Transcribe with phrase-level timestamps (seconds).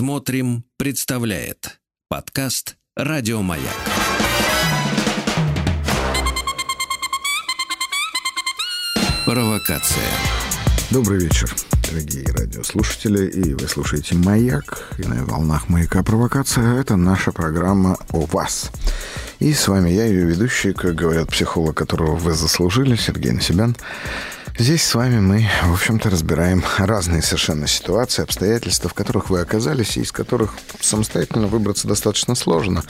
[0.00, 1.78] Смотрим, представляет
[2.08, 3.60] подкаст Радиомаяк.
[9.26, 10.08] Провокация.
[10.90, 11.54] Добрый вечер,
[11.90, 18.24] дорогие радиослушатели, и вы слушаете «Маяк», и на волнах «Маяка провокация»— это наша программа о
[18.24, 18.70] вас.
[19.38, 23.76] И с вами я, ее ведущий, как говорят психолог, которого вы заслужили, Сергей Насибян.
[24.58, 29.96] Здесь с вами мы, в общем-то, разбираем разные совершенно ситуации, обстоятельства, в которых вы оказались,
[29.96, 32.82] и из которых самостоятельно выбраться достаточно сложно.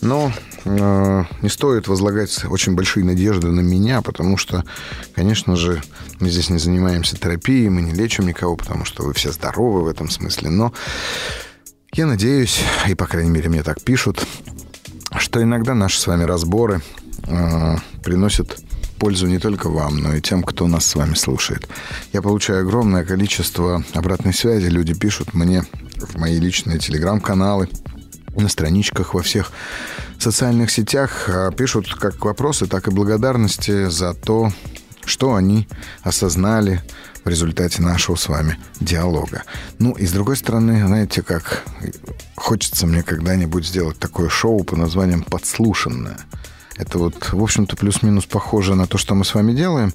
[0.00, 0.32] Но
[0.64, 4.64] э, не стоит возлагать очень большие надежды на меня, потому что,
[5.14, 5.82] конечно же,
[6.20, 9.88] мы здесь не занимаемся терапией, мы не лечим никого, потому что вы все здоровы в
[9.88, 10.50] этом смысле.
[10.50, 10.74] Но
[11.92, 14.26] я надеюсь, и, по крайней мере, мне так пишут,
[15.16, 16.82] что иногда наши с вами разборы
[17.26, 18.58] э, приносят
[18.94, 21.68] пользу не только вам, но и тем, кто нас с вами слушает.
[22.12, 24.66] Я получаю огромное количество обратной связи.
[24.66, 25.64] Люди пишут мне
[25.96, 27.68] в мои личные телеграм-каналы,
[28.36, 29.52] на страничках во всех
[30.18, 34.52] социальных сетях а, пишут как вопросы, так и благодарности за то,
[35.04, 35.68] что они
[36.02, 36.82] осознали
[37.24, 39.44] в результате нашего с вами диалога.
[39.78, 41.62] Ну и с другой стороны, знаете, как
[42.36, 46.18] хочется мне когда-нибудь сделать такое шоу по названием «Подслушанное».
[46.76, 49.94] Это вот, в общем-то, плюс-минус похоже на то, что мы с вами делаем,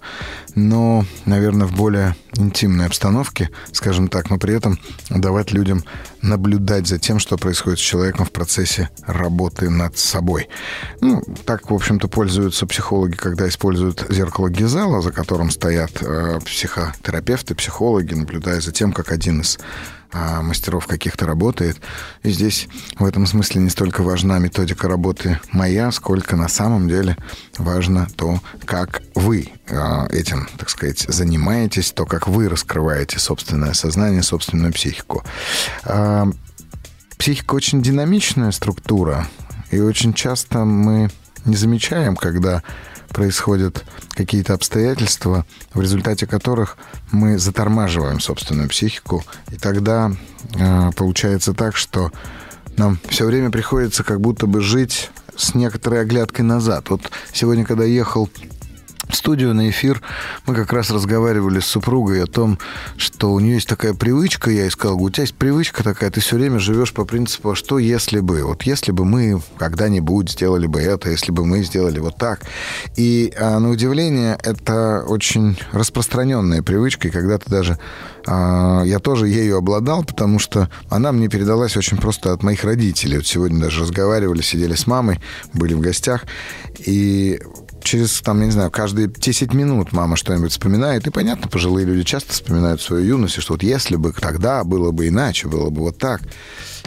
[0.55, 5.83] но, наверное, в более интимной обстановке, скажем так, но при этом давать людям
[6.21, 10.47] наблюдать за тем, что происходит с человеком в процессе работы над собой.
[11.02, 17.55] Ну, так, в общем-то, пользуются психологи, когда используют зеркало Гизела, за которым стоят э, психотерапевты,
[17.55, 19.59] психологи, наблюдая за тем, как один из
[20.11, 21.77] а мастеров каких-то работает.
[22.23, 27.15] И здесь в этом смысле не столько важна методика работы моя, сколько на самом деле
[27.57, 34.23] важно то, как вы а, этим, так сказать, занимаетесь, то, как вы раскрываете собственное сознание,
[34.23, 35.23] собственную психику.
[35.83, 36.27] А,
[37.17, 39.27] психика очень динамичная структура,
[39.69, 41.09] и очень часто мы
[41.45, 42.63] не замечаем, когда
[43.09, 46.77] происходят какие-то обстоятельства, в результате которых
[47.11, 50.11] мы затормаживаем собственную психику, и тогда
[50.55, 52.11] э, получается так, что
[52.77, 56.89] нам все время приходится как будто бы жить с некоторой оглядкой назад.
[56.89, 57.02] Вот
[57.33, 58.30] сегодня, когда ехал
[59.15, 60.02] студию на эфир
[60.45, 62.59] мы как раз разговаривали с супругой о том,
[62.97, 66.21] что у нее есть такая привычка, я ей сказал, у тебя есть привычка такая, ты
[66.21, 70.67] все время живешь по принципу, а что если бы, вот если бы мы когда-нибудь сделали
[70.67, 72.42] бы это, если бы мы сделали вот так.
[72.95, 77.80] И а, на удивление это очень распространенная привычка, и когда-то даже
[78.25, 83.17] а, я тоже ею обладал, потому что она мне передалась очень просто от моих родителей.
[83.17, 85.19] Вот сегодня даже разговаривали, сидели с мамой,
[85.53, 86.25] были в гостях,
[86.80, 87.39] и
[87.84, 91.08] через, там, я не знаю, каждые 10 минут мама что-нибудь вспоминает.
[91.08, 94.92] И понятно, пожилые люди часто вспоминают свою юность, и что вот если бы тогда было
[94.92, 96.22] бы иначе, было бы вот так.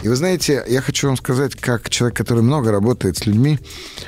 [0.03, 3.57] И вы знаете, я хочу вам сказать, как человек, который много работает с людьми,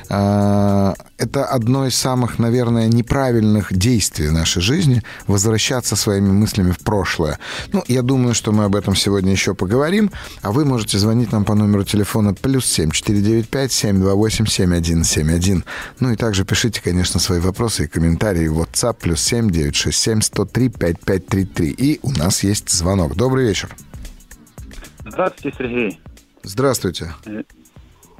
[0.09, 6.79] а, это одно из самых, наверное, неправильных действий в нашей жизни— возвращаться своими мыслями в
[6.79, 7.39] прошлое.
[7.71, 10.11] Ну, я думаю, что мы об этом сегодня еще поговорим,
[10.41, 14.15] а вы можете звонить нам по номеру телефона плюс семь четыре девять пять семь два
[14.15, 15.63] восемь семь один семь один.
[16.01, 19.99] Ну и также пишите, конечно, свои вопросы и комментарии в WhatsApp плюс семь девять шесть
[19.99, 21.69] семь сто три пять пять три три.
[21.69, 23.15] И у нас есть звонок.
[23.15, 23.73] Добрый вечер.
[25.05, 25.99] Здравствуйте, Сергей.
[26.43, 27.13] Здравствуйте.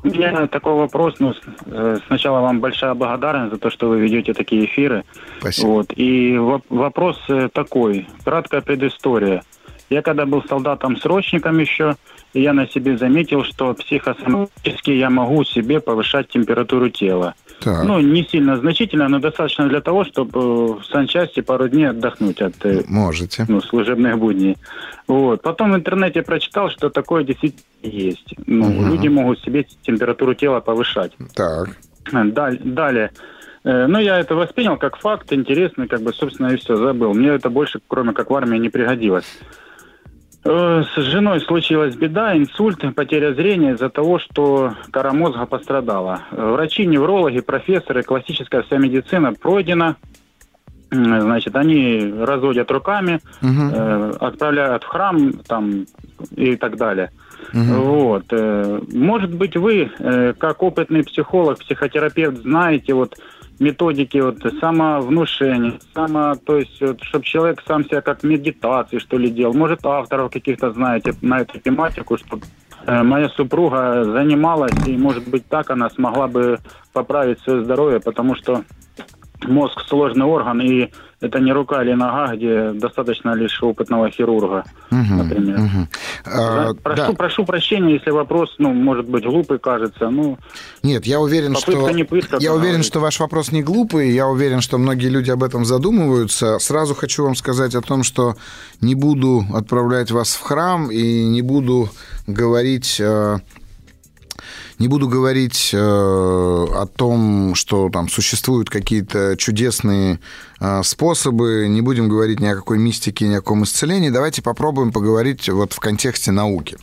[0.04, 1.16] У меня такой вопрос.
[1.20, 1.34] Ну,
[1.66, 5.04] э, сначала вам большая благодарность за то, что вы ведете такие эфиры.
[5.40, 5.68] Спасибо.
[5.68, 5.94] Вот.
[5.96, 8.08] И вопрос э, такой.
[8.24, 9.44] Краткая предыстория.
[9.90, 11.96] Я когда был солдатом-срочником еще,
[12.40, 17.34] я на себе заметил, что психосоматически я могу себе повышать температуру тела.
[17.62, 17.86] Так.
[17.86, 20.44] Ну, не сильно значительно, но достаточно для того, чтобы э,
[20.82, 23.46] в санчасти пару дней отдохнуть от э, Можете.
[23.48, 24.58] Ну, служебных будней.
[25.08, 25.42] Вот.
[25.42, 28.36] Потом в интернете прочитал, что такое действительно есть.
[28.46, 28.86] Ну, угу.
[28.88, 31.14] Люди могут себе температуру тела повышать.
[31.34, 31.70] Так.
[32.12, 32.62] Далее.
[32.64, 33.12] далее.
[33.64, 37.14] Э, ну, я это воспринял как факт, интересный, как бы, собственно, и все, забыл.
[37.14, 39.26] Мне это больше, кроме как в армии, не пригодилось.
[40.48, 46.22] Э, с женой случилась беда, инсульт, потеря зрения из-за того, что кора мозга пострадала.
[46.32, 49.96] Врачи, неврологи, профессоры, классическая вся медицина пройдена.
[50.92, 53.74] Значит, они разводят руками, угу.
[53.74, 55.86] э, отправляют в храм там,
[56.36, 57.12] и так далее.
[57.52, 57.82] Угу.
[57.82, 58.26] Вот.
[58.32, 63.18] Э, может быть, вы, э, как опытный психолог, психотерапевт, знаете, вот
[63.60, 69.30] методики вот самовнушения, само, то есть, вот, чтобы человек сам себя как медитации, что ли,
[69.30, 69.54] делал.
[69.54, 72.46] Может, авторов каких-то знаете на эту тематику, чтобы
[72.86, 76.60] э, моя супруга занималась, и, может быть, так она смогла бы
[76.94, 78.64] поправить свое здоровье, потому что
[79.44, 80.90] мозг сложный орган, и
[81.26, 85.60] это не рука или нога, где достаточно лишь опытного хирурга, угу, например.
[85.60, 85.88] Угу.
[86.26, 87.14] А, прошу, да.
[87.14, 90.10] прошу прощения, если вопрос, ну, может быть, глупый кажется.
[90.10, 90.38] Ну,
[90.84, 94.12] Нет, я уверен, что не пытка, я уверен, что ваш вопрос не глупый.
[94.12, 96.60] Я уверен, что многие люди об этом задумываются.
[96.60, 98.36] Сразу хочу вам сказать о том, что
[98.82, 101.90] не буду отправлять вас в храм и не буду
[102.28, 103.38] говорить э,
[104.80, 110.20] не буду говорить э, о том, что там существуют какие-то чудесные
[110.60, 114.10] э, способы, не будем говорить ни о какой мистике, ни о каком исцелении.
[114.10, 116.78] Давайте попробуем поговорить вот в контексте науки.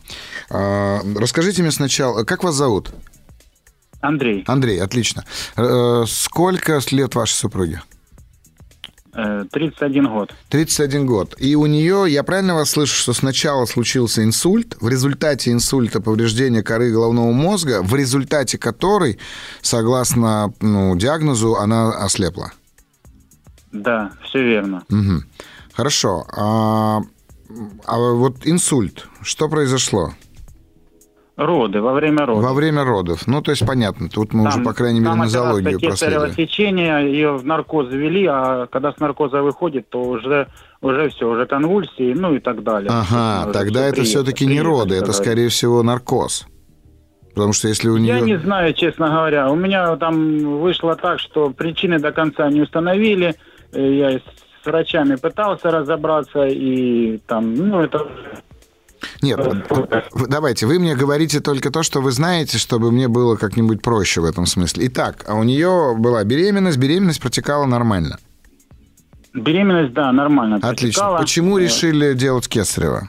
[0.50, 2.92] Э, расскажите мне сначала, как вас зовут?
[4.00, 4.42] Андрей.
[4.48, 5.24] Андрей, отлично.
[6.06, 7.80] Сколько лет вашей супруги?
[9.12, 10.34] 31 год.
[10.48, 11.34] 31 год.
[11.38, 16.62] И у нее, я правильно вас слышу, что сначала случился инсульт, в результате инсульта повреждение
[16.62, 19.18] коры головного мозга, в результате которой,
[19.60, 22.52] согласно ну, диагнозу, она ослепла?
[23.70, 24.82] Да, все верно.
[24.88, 25.22] Угу.
[25.74, 26.26] Хорошо.
[26.34, 27.00] А,
[27.84, 30.14] а вот инсульт, что произошло?
[31.36, 32.44] Роды, во время родов.
[32.44, 33.26] Во время родов.
[33.26, 36.32] Ну, то есть, понятно, тут мы там, уже, по крайней мере, нозологию проследили.
[36.32, 40.48] сечение, ее в наркоз ввели, а когда с наркоза выходит, то уже,
[40.82, 42.90] уже все, уже конвульсии, ну и так далее.
[42.92, 46.46] Ага, уже тогда это все-таки не роды, это, скорее всего, наркоз.
[47.34, 48.16] Потому что если у нее...
[48.16, 49.50] Я не знаю, честно говоря.
[49.50, 53.34] У меня там вышло так, что причины до конца не установили.
[53.72, 58.06] Э, я с врачами пытался разобраться, и там, ну, это
[59.20, 59.40] нет,
[60.28, 64.24] давайте, вы мне говорите только то, что вы знаете, чтобы мне было как-нибудь проще в
[64.24, 64.86] этом смысле.
[64.86, 68.18] Итак, а у нее была беременность, беременность протекала нормально?
[69.34, 71.02] Беременность, да, нормально Отлично.
[71.02, 71.18] Протекала.
[71.18, 73.08] Почему решили делать кесарево?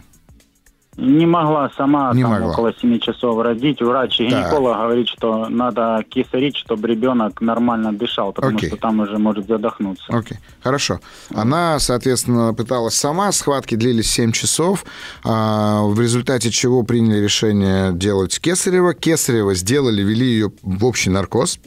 [0.97, 2.51] Не могла сама не там, могла.
[2.51, 3.81] около 7 часов родить.
[3.81, 8.69] Врач-гинеколог говорит, что надо кисарить, чтобы ребенок нормально дышал, потому Окей.
[8.69, 10.05] что там уже может задохнуться.
[10.09, 10.99] Окей, хорошо.
[11.33, 14.85] Она, соответственно, пыталась сама, схватки длились 7 часов,
[15.23, 18.93] а, в результате чего приняли решение делать кесарево.
[18.93, 21.59] Кесарево сделали, вели ее в общий наркоз.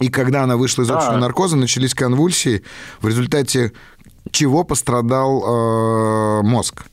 [0.00, 0.98] И когда она вышла из да.
[0.98, 2.62] общего наркоза, начались конвульсии,
[3.00, 3.72] в результате
[4.30, 6.84] чего пострадал э, мозг.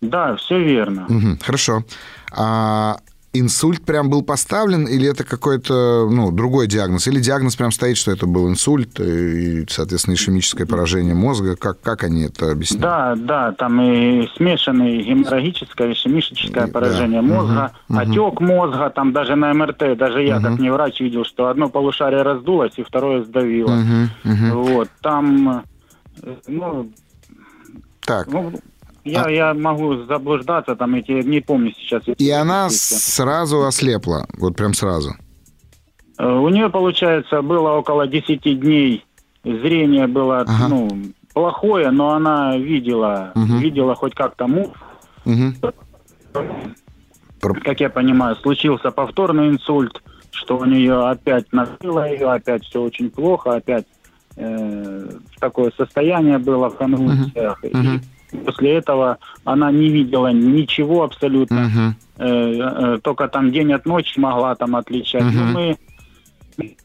[0.00, 1.06] Да, все верно.
[1.08, 1.84] Угу, хорошо.
[2.32, 2.98] А
[3.32, 7.06] инсульт прям был поставлен, или это какой-то, ну, другой диагноз?
[7.08, 11.56] Или диагноз прям стоит, что это был инсульт и, соответственно, ишемическое поражение мозга?
[11.56, 12.82] Как, как они это объясняют?
[12.82, 17.28] Да, да, там и смешанное геморрагическое, ишемическое поражение да.
[17.28, 20.44] мозга, угу, отек мозга, там даже на МРТ, даже я, угу.
[20.44, 23.74] как не врач, видел, что одно полушарие раздулось, и второе сдавило.
[24.24, 24.62] Угу, угу.
[24.62, 25.64] Вот, там,
[26.22, 26.90] э, ну...
[28.00, 28.26] Так.
[28.28, 28.54] Ну,
[29.08, 29.30] я, а...
[29.30, 32.02] я могу заблуждаться, там эти, не помню сейчас.
[32.06, 35.14] И она сразу ослепла, вот прям сразу?
[36.18, 39.04] Э, у нее, получается, было около 10 дней,
[39.44, 40.68] зрение было, ага.
[40.68, 40.88] ну,
[41.32, 43.58] плохое, но она видела, угу.
[43.58, 44.74] видела хоть как-то мух.
[45.24, 45.72] Угу.
[47.62, 50.02] Как я понимаю, случился повторный инсульт,
[50.32, 53.86] что у нее опять накрыло ее, опять все очень плохо, опять
[54.36, 57.62] э, такое состояние было в конвульсиях.
[57.62, 57.70] Угу.
[57.70, 58.00] И
[58.44, 61.94] После этого она не видела ничего абсолютно.
[62.18, 62.94] Uh-huh.
[62.96, 65.22] Э, только там день от ночи могла там отличать.
[65.22, 65.52] Uh-huh.
[65.52, 65.78] мы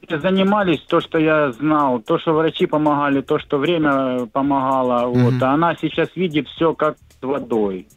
[0.09, 5.07] занимались, то, что я знал, то, что врачи помогали, то, что время помогало.
[5.07, 5.31] Uh-huh.
[5.31, 5.43] Вот.
[5.43, 7.87] А она сейчас видит все как с водой.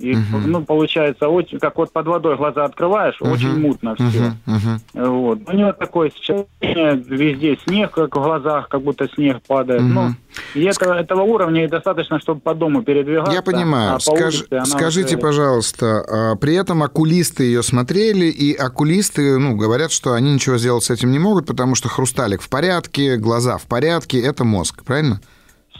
[0.00, 0.38] И, угу.
[0.46, 3.30] ну, получается, очень, как вот под водой глаза открываешь, угу.
[3.30, 4.32] очень мутно все.
[4.46, 4.56] Угу.
[4.56, 5.10] Угу.
[5.10, 5.38] Вот.
[5.46, 9.82] У него такое сейчас везде снег, как в глазах, как будто снег падает.
[9.82, 9.88] Угу.
[9.88, 10.14] Ну,
[10.54, 13.32] и это, этого уровня достаточно, чтобы по дому передвигаться.
[13.32, 13.96] Я понимаю.
[13.96, 15.18] А Скаж, скажите, уже...
[15.18, 20.84] пожалуйста, а при этом окулисты ее смотрели, и окулисты ну, говорят, что они ничего сделать
[20.84, 25.20] с этим не могут, потому что хрусталик в порядке, глаза в порядке, это мозг, правильно?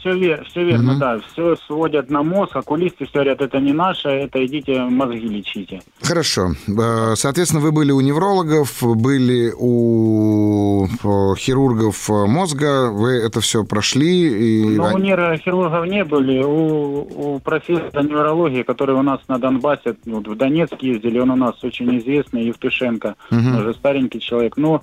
[0.01, 0.99] Все, вер, все верно, угу.
[0.99, 1.19] да.
[1.31, 5.81] Все сводят на мозг, окулисты все говорят, это не наше, это идите мозги лечите.
[6.01, 6.53] Хорошо.
[6.67, 10.87] Э, соответственно, вы были у неврологов, были у
[11.37, 14.63] хирургов мозга, вы это все прошли?
[14.63, 14.75] И...
[14.75, 20.27] Ну, у нейрохирургов не были, у, у профессора неврологии, который у нас на Донбассе, вот
[20.27, 23.59] в Донецк ездили, он у нас очень известный, Евтушенко, угу.
[23.59, 24.57] уже старенький человек.
[24.57, 24.81] Но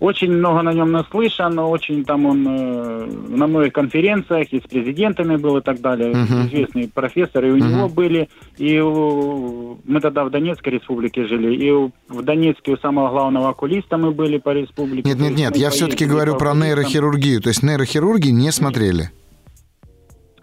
[0.00, 5.36] очень много на нем наслышан, очень там он э, на многих конференциях и с президентами
[5.36, 6.46] был и так далее, uh-huh.
[6.46, 7.68] известный профессор, и у uh-huh.
[7.68, 8.28] него были,
[8.58, 13.50] и у, мы тогда в Донецкой республике жили, и у, в Донецке у самого главного
[13.50, 15.08] окулиста мы были по республике.
[15.08, 19.10] Нет, нет, нет, я все-таки говорю про нейрохирургию, то есть нейрохирурги не смотрели.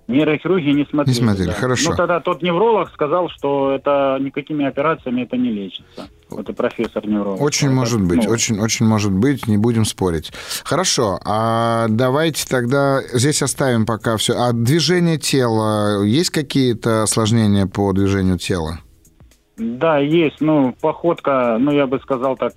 [0.07, 1.17] Нейрохирурги не смотрели.
[1.17, 1.53] Не смотрели, да.
[1.53, 1.89] хорошо.
[1.89, 6.09] Ну, тогда тот невролог сказал, что это никакими операциями это не лечится.
[6.29, 7.41] Вот и профессор невролог.
[7.41, 10.31] Очень Это, может быть, ну, очень, очень может быть, не будем спорить.
[10.63, 14.33] Хорошо, а давайте тогда здесь оставим пока все.
[14.37, 18.79] А движение тела, есть какие-то осложнения по движению тела?
[19.57, 20.39] Да, есть.
[20.39, 22.53] Ну, походка, ну, я бы сказал так,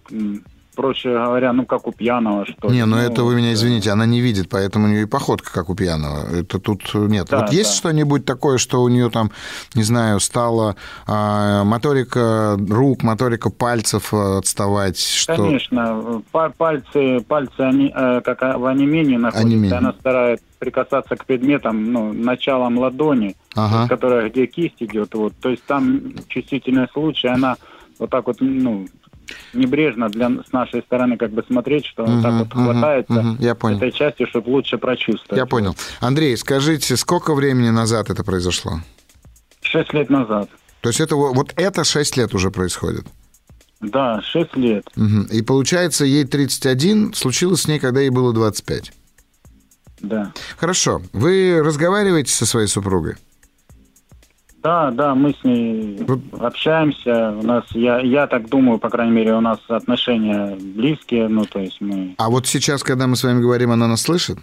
[0.78, 2.76] проще говоря, ну, как у пьяного, что ли.
[2.76, 5.52] Не, ну Ну, это вы меня извините, она не видит, поэтому у нее и походка,
[5.52, 6.24] как у пьяного.
[6.32, 7.26] Это тут нет.
[7.28, 7.76] Да, вот есть да.
[7.76, 9.32] что-нибудь такое, что у нее там,
[9.74, 10.76] не знаю, стала
[11.08, 15.00] а, моторика рук, моторика пальцев а, отставать?
[15.00, 15.34] Что...
[15.34, 19.78] Конечно, па- пальцы, пальцы они, э, как в онемении находятся, Онемение.
[19.78, 23.88] она старается прикасаться к предметам, ну, началом ладони, Ага.
[23.88, 27.56] которая где кисть идет, вот, то есть там чувствительный случай, она
[27.98, 28.86] вот так вот, ну,
[29.52, 33.36] небрежно для с нашей стороны как бы смотреть, что он так вот мгм, хватается мгм,
[33.40, 33.76] Я понял.
[33.78, 35.38] этой части, чтобы лучше прочувствовать.
[35.38, 35.76] Я понял.
[36.00, 38.80] Андрей, скажите, сколько времени назад это произошло?
[39.62, 40.48] Шесть лет назад.
[40.80, 43.04] То есть это во- вот это 6 лет уже происходит.
[43.80, 44.84] Да, шесть лет.
[44.96, 45.24] Мгм.
[45.30, 48.92] И получается, ей 31, случилось с ней, когда ей было 25.
[50.00, 50.32] Да.
[50.56, 51.02] Хорошо.
[51.12, 53.16] Вы разговариваете со своей супругой?
[54.62, 56.00] Да, да, мы с ней
[56.40, 57.30] общаемся.
[57.30, 61.60] У нас, я, я так думаю, по крайней мере, у нас отношения близкие, ну, то
[61.60, 64.38] есть мы, А вот сейчас, когда мы с вами говорим, она нас слышит?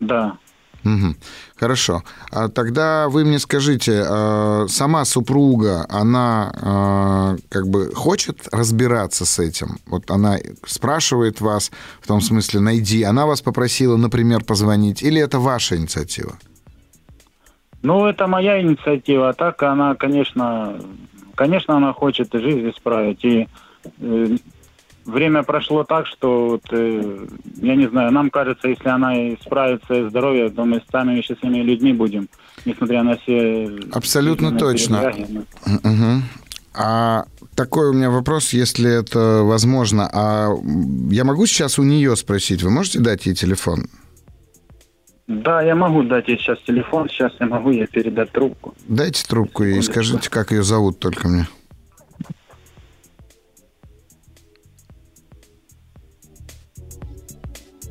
[0.00, 0.38] да.
[0.84, 1.16] Мгм.
[1.56, 2.02] Хорошо.
[2.30, 9.38] А тогда вы мне скажите, э, сама супруга, она э, как бы хочет разбираться с
[9.40, 9.78] этим?
[9.86, 13.02] Вот она спрашивает вас, в том смысле, найди.
[13.02, 16.38] Она вас попросила, например, позвонить, или это ваша инициатива?
[17.82, 19.30] Ну, это моя инициатива.
[19.30, 20.78] А так она, конечно,
[21.34, 23.24] конечно, она хочет жизнь исправить.
[23.24, 23.48] И
[24.00, 24.36] э,
[25.04, 27.26] время прошло так, что, вот, э,
[27.62, 31.92] я не знаю, нам кажется, если она исправится и здоровье, то мы самыми счастливыми людьми
[31.92, 32.28] будем,
[32.64, 33.70] несмотря на все...
[33.92, 35.12] Абсолютно точно.
[35.84, 36.24] Мгм.
[36.74, 40.08] А такой у меня вопрос, если это возможно.
[40.12, 40.50] А
[41.10, 43.86] я могу сейчас у нее спросить, вы можете дать ей телефон?
[45.28, 48.74] Да, я могу дать ей сейчас телефон, сейчас я могу ей передать трубку.
[48.88, 49.92] Дайте трубку и Секундочку.
[49.92, 51.46] скажите, как ее зовут только мне.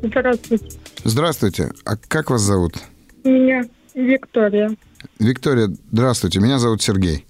[0.01, 0.70] Здравствуйте.
[1.03, 1.72] Здравствуйте.
[1.86, 2.74] А как вас зовут?
[3.24, 3.63] Меня
[3.94, 4.75] Виктория.
[5.20, 6.39] Виктория, здравствуйте.
[6.39, 7.25] Меня зовут Сергей.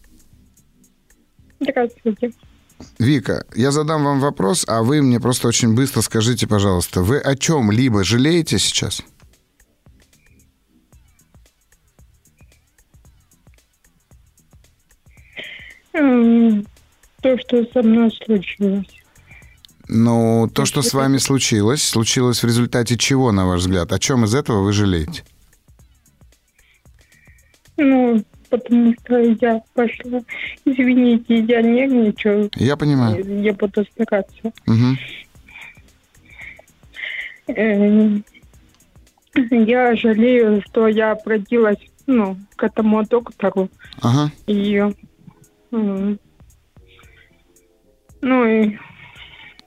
[1.60, 2.32] Здравствуйте.
[3.00, 7.36] Вика, я задам вам вопрос, а вы мне просто очень быстро скажите, пожалуйста, вы о
[7.36, 9.02] чем-либо жалеете сейчас?
[17.22, 18.88] То, что со мной случилось.
[19.90, 23.92] Ну, то, что с вами случилось, случилось в результате чего, на ваш взгляд?
[23.94, 25.24] О чем из этого вы жалеете?
[27.78, 30.22] Ну, потому что я пошла.
[30.66, 32.50] Извините, я нервничаю.
[32.56, 33.42] Я понимаю.
[33.42, 34.52] Я буду стараться.
[37.48, 38.26] Эм,
[39.36, 41.78] Я жалею, что я обратилась
[42.08, 43.70] ну, к этому доктору.
[44.02, 44.32] Ага.
[44.48, 44.84] И,
[45.72, 46.18] ну
[48.46, 48.78] и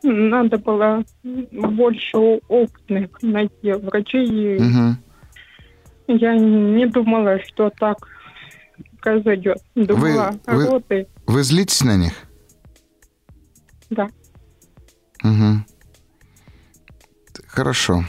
[0.02, 2.16] надо было больше
[2.48, 4.58] опытных найти врачей.
[4.58, 4.96] Мгм.
[6.08, 7.98] Я не думала, что так
[9.00, 9.58] произойдет.
[9.74, 12.12] Думала, вы- роды, Вы злитесь на них?
[13.90, 14.08] да.
[15.22, 15.64] Угу.
[17.46, 18.04] Хорошо.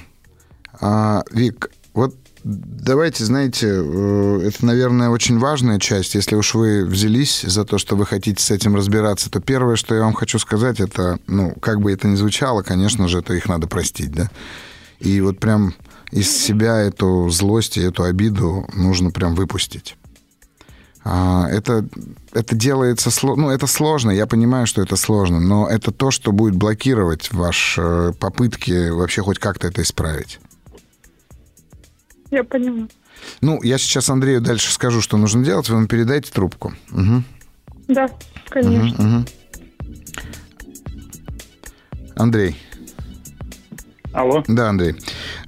[0.80, 6.16] А, Вик, вот давайте, знаете, э, это, наверное, очень важная часть.
[6.16, 9.96] Если уж вы взялись за то, что вы хотите с этим разбираться, то первое, что
[9.96, 13.48] я вам хочу сказать, это, ну, как бы это ни звучало, конечно же, это их
[13.48, 14.30] надо простить, да.
[15.00, 15.74] И вот прям
[16.12, 19.96] из себя эту злость и эту обиду нужно прям выпустить.
[21.04, 21.86] А, это,
[22.32, 26.56] это делается ну, это сложно, я понимаю, что это сложно, но это то, что будет
[26.56, 30.40] блокировать ваши попытки вообще хоть как-то это исправить.
[32.32, 32.88] Я поняла.
[33.42, 36.74] Ну, я сейчас Андрею дальше скажу, что нужно делать, вы ему передайте трубку.
[36.90, 37.24] Мгм,
[37.88, 38.10] Да,
[38.50, 39.04] конечно.
[39.04, 39.26] мгм, мгм.
[42.16, 42.56] Андрей.
[44.14, 44.44] Алло?
[44.48, 44.96] Да, Андрей.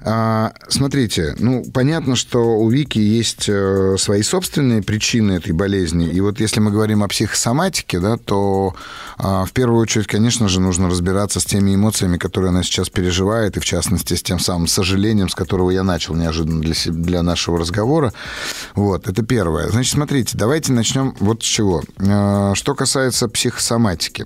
[0.02, 6.08] А, смотрите, ну, понятно, что у Вики есть э, свои собственные причины этой болезни.
[6.08, 8.74] И вот если мы говорим о психосоматике, да, то
[9.18, 13.56] а, в первую очередь, конечно же, нужно разбираться с теми эмоциями, которые она сейчас переживает,
[13.56, 17.22] и в частности с тем самым сожалением, с которого я начал неожиданно для, се- для
[17.22, 18.12] нашего разговора.
[18.74, 19.68] Вот, это первое.
[19.68, 21.82] Значит, смотрите, давайте начнем вот с чего.
[21.98, 24.24] Э, Что касается психосоматики.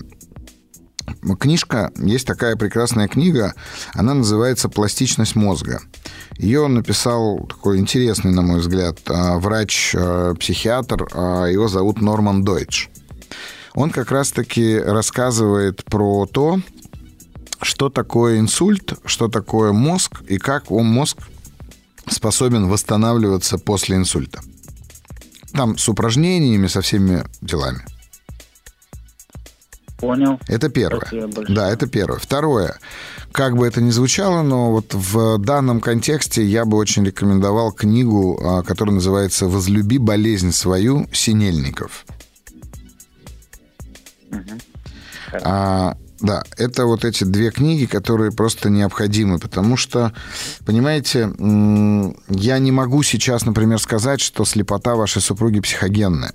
[1.38, 3.54] Книжка, есть такая прекрасная книга,
[3.94, 5.80] она называется «Пластичность мозга».
[6.36, 12.90] Ее написал такой интересный, на мой взгляд, а, врач-психиатр, а, его зовут Норман Дойч.
[13.74, 16.60] Он как раз-таки рассказывает про то,
[17.60, 21.18] что такое инсульт, что такое мозг и как он, мозг
[22.08, 24.40] способен восстанавливаться после инсульта.
[25.52, 27.84] Там с упражнениями, со всеми делами.
[29.98, 30.38] Понял.
[30.46, 31.08] Это первое.
[31.48, 32.18] Да, это первое.
[32.18, 32.78] Второе.
[33.32, 38.40] Как бы это ни звучало, но вот в данном контексте я бы очень рекомендовал книгу,
[38.42, 42.06] а, которая называется «Возлюби болезнь свою» Синельников.
[44.30, 44.60] Угу.
[45.42, 50.12] А, да, это вот эти две книги, которые просто необходимы, потому что,
[50.64, 51.32] понимаете,
[52.28, 56.32] я не могу сейчас, например, сказать, что слепота вашей супруги психогенная.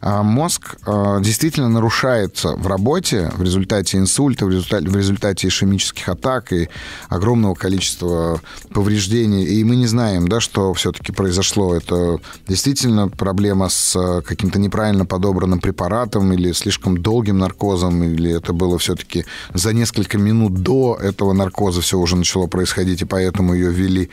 [0.00, 6.08] А мозг а, действительно нарушается в работе в результате инсульта, в результате, в результате ишемических
[6.08, 6.68] атак и
[7.08, 8.40] огромного количества
[8.72, 9.44] повреждений.
[9.44, 11.74] И мы не знаем, да, что все-таки произошло.
[11.74, 18.52] Это действительно проблема с а, каким-то неправильно подобранным препаратом или слишком долгим наркозом, или это
[18.54, 23.70] было все-таки за несколько минут до этого наркоза все уже начало происходить, и поэтому ее
[23.70, 24.10] ввели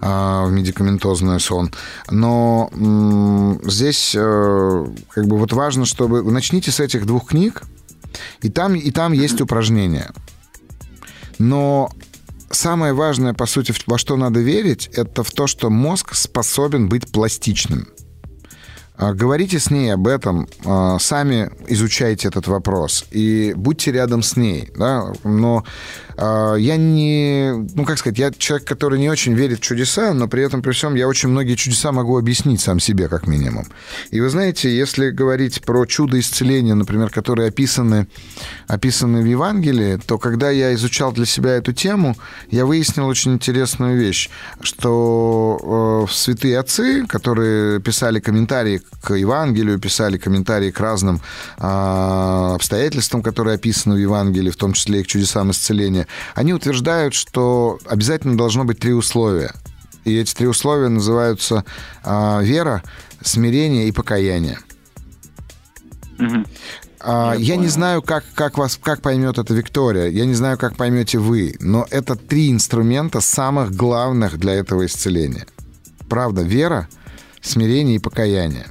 [0.00, 1.70] в медикаментозный сон.
[2.10, 2.70] Но
[3.64, 6.22] здесь как бы вот важно, чтобы...
[6.22, 7.62] Начните с этих двух книг,
[8.42, 10.12] и там, и там есть упражнения.
[11.38, 11.90] Но
[12.50, 17.10] самое важное, по сути, во что надо верить, это в то, что мозг способен быть
[17.10, 17.88] пластичным.
[18.96, 24.36] А, говорите с ней об этом, а, сами изучайте этот вопрос и будьте рядом с
[24.36, 24.70] ней.
[24.76, 25.12] Да?
[25.22, 25.64] Но
[26.18, 30.42] я не, ну как сказать, я человек, который не очень верит в чудеса, но при
[30.42, 33.66] этом при всем я очень многие чудеса могу объяснить сам себе как минимум.
[34.10, 38.08] И вы знаете, если говорить про чудо исцеления, например, которые описаны,
[38.66, 42.16] описаны в Евангелии, то когда я изучал для себя эту тему,
[42.50, 44.28] я выяснил очень интересную вещь,
[44.60, 51.20] что э, святые отцы, которые писали комментарии к Евангелию, писали комментарии к разным
[51.58, 57.14] э, обстоятельствам, которые описаны в Евангелии, в том числе и к чудесам исцеления, они утверждают,
[57.14, 59.52] что обязательно должно быть три условия.
[60.04, 61.64] И эти три условия называются
[62.04, 62.82] э, вера,
[63.22, 64.58] смирение и покаяние.
[66.18, 66.44] Угу.
[67.04, 70.76] Я, я не знаю, как, как, вас, как поймет это Виктория, я не знаю, как
[70.76, 75.46] поймете вы, но это три инструмента самых главных для этого исцеления.
[76.08, 76.88] Правда, вера,
[77.40, 78.66] смирение и покаяние.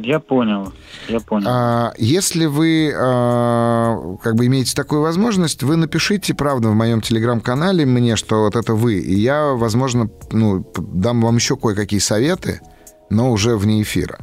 [0.00, 0.72] Я понял,
[1.08, 1.46] я понял.
[1.50, 7.84] А, если вы а, как бы имеете такую возможность, вы напишите, правда, в моем телеграм-канале
[7.84, 12.60] мне, что вот это вы, и я, возможно, ну, дам вам еще кое-какие советы,
[13.10, 14.18] но уже вне эфира.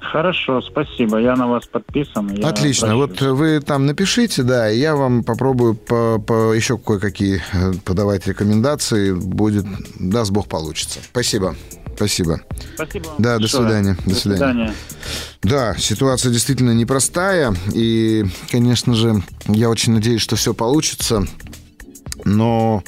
[0.00, 1.18] Хорошо, спасибо.
[1.18, 2.28] Я на вас подписан.
[2.34, 2.96] Я Отлично.
[2.96, 8.26] Вот вы там напишите, да, и я вам попробую по, по еще кое-какие э, подавать
[8.26, 9.12] рекомендации.
[9.12, 9.64] Будет,
[9.98, 10.98] даст Бог, получится.
[11.02, 11.54] Спасибо.
[11.96, 12.40] Спасибо.
[12.74, 13.10] Спасибо.
[13.18, 13.96] Да, до свидания.
[14.04, 14.36] До, до свидания.
[14.38, 14.74] свидания.
[15.42, 17.54] Да, ситуация действительно непростая.
[17.72, 21.26] И, конечно же, я очень надеюсь, что все получится.
[22.24, 22.82] Но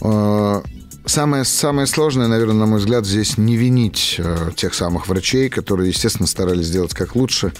[0.00, 0.62] э,
[1.06, 5.88] самое, самое сложное, наверное, на мой взгляд, здесь не винить э, тех самых врачей, которые,
[5.88, 7.52] естественно, старались сделать как лучше.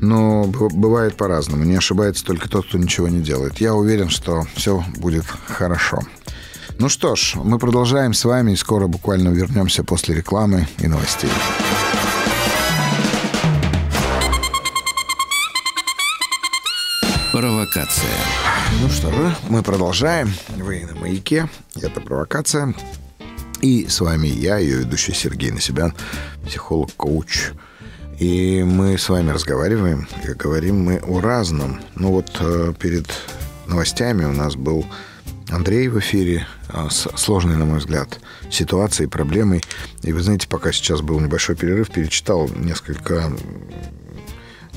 [0.00, 1.64] Но бывает по-разному.
[1.64, 3.58] Не ошибается только тот, кто ничего не делает.
[3.58, 6.00] Я уверен, что все будет хорошо.
[6.80, 11.28] Ну что ж, мы продолжаем с вами и скоро буквально вернемся после рекламы и новостей.
[17.32, 18.16] Провокация.
[18.80, 20.32] Ну что же, мы продолжаем.
[20.56, 21.50] Вы на маяке.
[21.76, 22.74] Это провокация.
[23.60, 25.92] И с вами я, ее ведущий Сергей Насибян,
[26.46, 27.50] психолог-коуч.
[28.18, 31.78] И мы с вами разговариваем, и говорим мы о разном.
[31.94, 33.06] Ну вот э, перед
[33.66, 34.86] новостями у нас был
[35.50, 36.46] Андрей в эфире
[36.90, 39.62] сложной, на мой взгляд, ситуацией, проблемой.
[40.02, 43.32] И вы знаете, пока сейчас был небольшой перерыв, перечитал несколько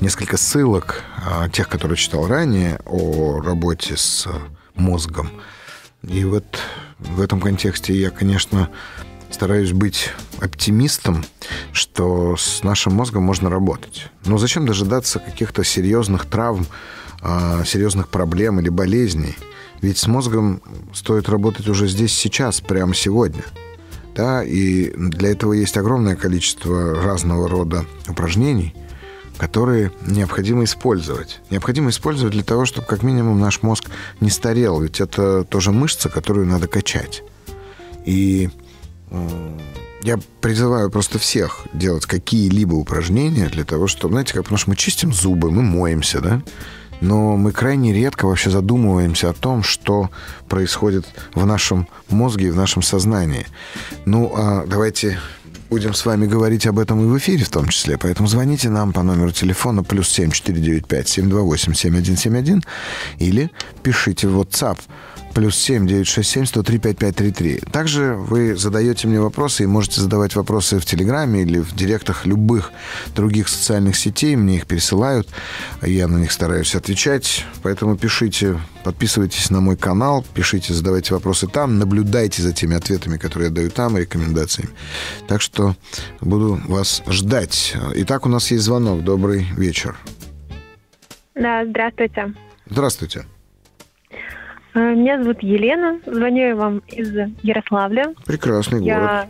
[0.00, 4.26] несколько ссылок, а, тех, которые читал ранее, о работе с
[4.74, 5.30] мозгом.
[6.02, 6.44] И вот
[6.98, 8.70] в этом контексте я, конечно,
[9.30, 11.24] стараюсь быть оптимистом,
[11.72, 14.08] что с нашим мозгом можно работать.
[14.26, 16.66] Но зачем дожидаться каких-то серьезных травм,
[17.22, 19.36] а, серьезных проблем или болезней–
[19.84, 20.62] ведь с мозгом
[20.94, 23.44] стоит работать уже здесь, сейчас, прямо сегодня.
[24.14, 28.74] Да, и для этого есть огромное количество разного рода упражнений,
[29.36, 31.40] которые необходимо использовать.
[31.50, 36.08] Необходимо использовать для того, чтобы как минимум наш мозг не старел, ведь это тоже мышца,
[36.08, 37.22] которую надо качать.
[38.06, 38.50] И
[40.02, 44.76] я призываю просто всех делать какие-либо упражнения для того, чтобы, знаете, как, потому что мы
[44.76, 46.42] чистим зубы, мы моемся, да,
[47.04, 50.10] но мы крайне редко вообще задумываемся о том, что
[50.48, 53.46] происходит в нашем мозге и в нашем сознании.
[54.06, 55.18] Ну, а давайте
[55.68, 57.98] будем с вами говорить об этом и в эфире в том числе.
[57.98, 62.62] Поэтому звоните нам по номеру телефона плюс 7495 728 7171
[63.18, 63.50] или
[63.82, 64.78] пишите в WhatsApp
[65.34, 67.56] плюс 7 967 103 5533.
[67.72, 72.72] Также вы задаете мне вопросы и можете задавать вопросы в Телеграме или в директах любых
[73.14, 74.36] других социальных сетей.
[74.36, 75.28] Мне их пересылают,
[75.82, 77.44] я на них стараюсь отвечать.
[77.62, 83.48] Поэтому пишите, подписывайтесь на мой канал, пишите, задавайте вопросы там, наблюдайте за теми ответами, которые
[83.48, 84.70] я даю там, рекомендациями.
[85.26, 85.76] Так что
[86.20, 87.74] буду вас ждать.
[87.96, 89.02] Итак, у нас есть звонок.
[89.02, 89.96] Добрый вечер.
[91.34, 92.32] Да, здравствуйте.
[92.70, 93.24] Здравствуйте.
[94.74, 98.14] Э, Меня зовут Елена, звоню я вам из Ярославля.
[98.26, 99.28] Прекрасный город.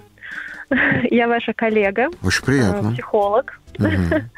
[0.71, 2.93] Я, я ваша коллега, Очень э, приятно.
[2.93, 3.61] психолог.
[3.79, 4.11] Мгм.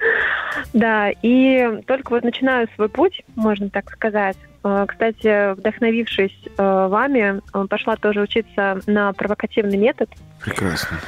[0.73, 4.39] Да, и только вот начинаю свой путь, можно так сказать.
[4.65, 10.09] Э, Кстати, вдохновившись э, вами, э, пошла тоже учиться на провокативный метод.
[10.43, 10.99] Прекрасно.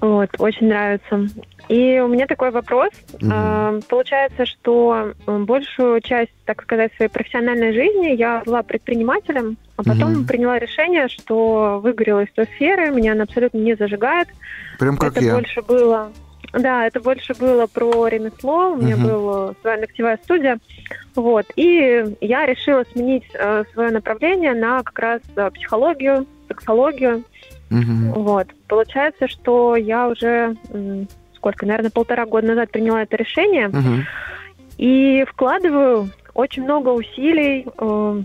[0.00, 1.26] Вот, очень нравится.
[1.68, 2.90] И у меня такой вопрос.
[3.20, 9.82] Э, Получается, что э, большую часть, так сказать, своей профессиональной жизни я была предпринимателем, а
[9.82, 10.26] потом Мгм.
[10.26, 14.28] приняла решение, что выгорела из той сферы, меня она абсолютно не зажигает.
[14.78, 15.34] Прям как это я.
[15.34, 16.10] больше было...
[16.52, 18.72] Да, это больше было про ремесло.
[18.72, 19.06] У меня Мгм.
[19.08, 20.58] была своя ногтевая студия.
[21.14, 21.46] Вот.
[21.56, 23.24] И я решила сменить
[23.72, 27.24] свое направление на как раз э, психологию, сексологию.
[27.72, 28.12] Мгм.
[28.12, 28.46] Вот.
[28.68, 30.56] Получается, что я уже
[31.36, 34.04] сколько, наверное, полтора года назад приняла это решение Мгм.
[34.78, 38.22] и вкладываю очень много усилий э,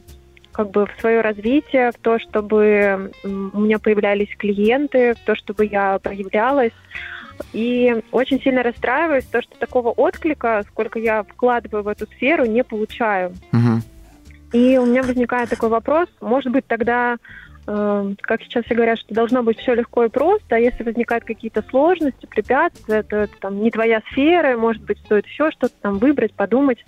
[0.51, 5.65] как бы в свое развитие, в то, чтобы у меня появлялись клиенты, в то, чтобы
[5.65, 6.73] я проявлялась.
[7.53, 12.63] И очень сильно расстраиваюсь, то, что такого отклика, сколько я вкладываю в эту сферу, не
[12.63, 13.33] получаю.
[13.51, 13.83] Мгм.
[14.53, 17.17] И у меня возникает такой вопрос, может быть, тогда,
[17.67, 21.61] как сейчас все говорят, что должно быть все легко и просто, а если возникают какие-то
[21.69, 26.33] сложности, препятствия, то это там не твоя сфера, может быть, стоит еще что-то там выбрать,
[26.33, 26.83] подумать.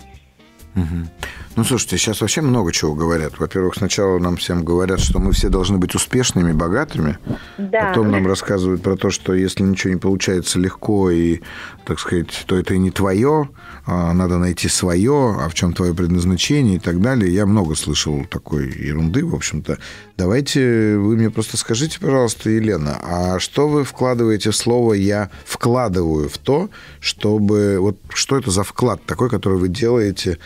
[0.76, 1.08] Мгм.
[1.56, 3.40] Ну, слушайте, сейчас вообще много чего говорят.
[3.40, 7.18] Во-первых, сначала нам всем говорят, что мы все должны быть успешными, богатыми.
[7.58, 7.90] Да.
[7.90, 11.42] Потом нам рассказывают про то, что если ничего не получается легко и,
[11.86, 13.50] так сказать, то это и не твое,
[13.86, 17.34] а надо найти свое, а в чем твое предназначение и так далее.
[17.34, 19.80] Я много слышал такой ерунды, в общем-то.
[20.18, 26.30] Давайте вы мне просто скажите, пожалуйста, Елена, а что вы вкладываете в слово «я вкладываю»
[26.30, 27.80] в то, чтобы...
[27.80, 30.38] Вот что это за вклад такой, который вы делаете,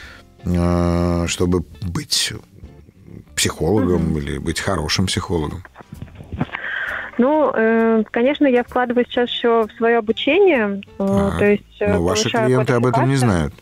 [0.46, 2.34] чтобы быть
[3.36, 5.64] психологом или быть хорошим психологом?
[7.18, 11.38] Ну, э, конечно, я вкладываю сейчас еще в свое обучение, Так.
[11.40, 11.64] то есть...
[11.80, 13.54] э, Но ваши повышаю клиенты об этом не знают.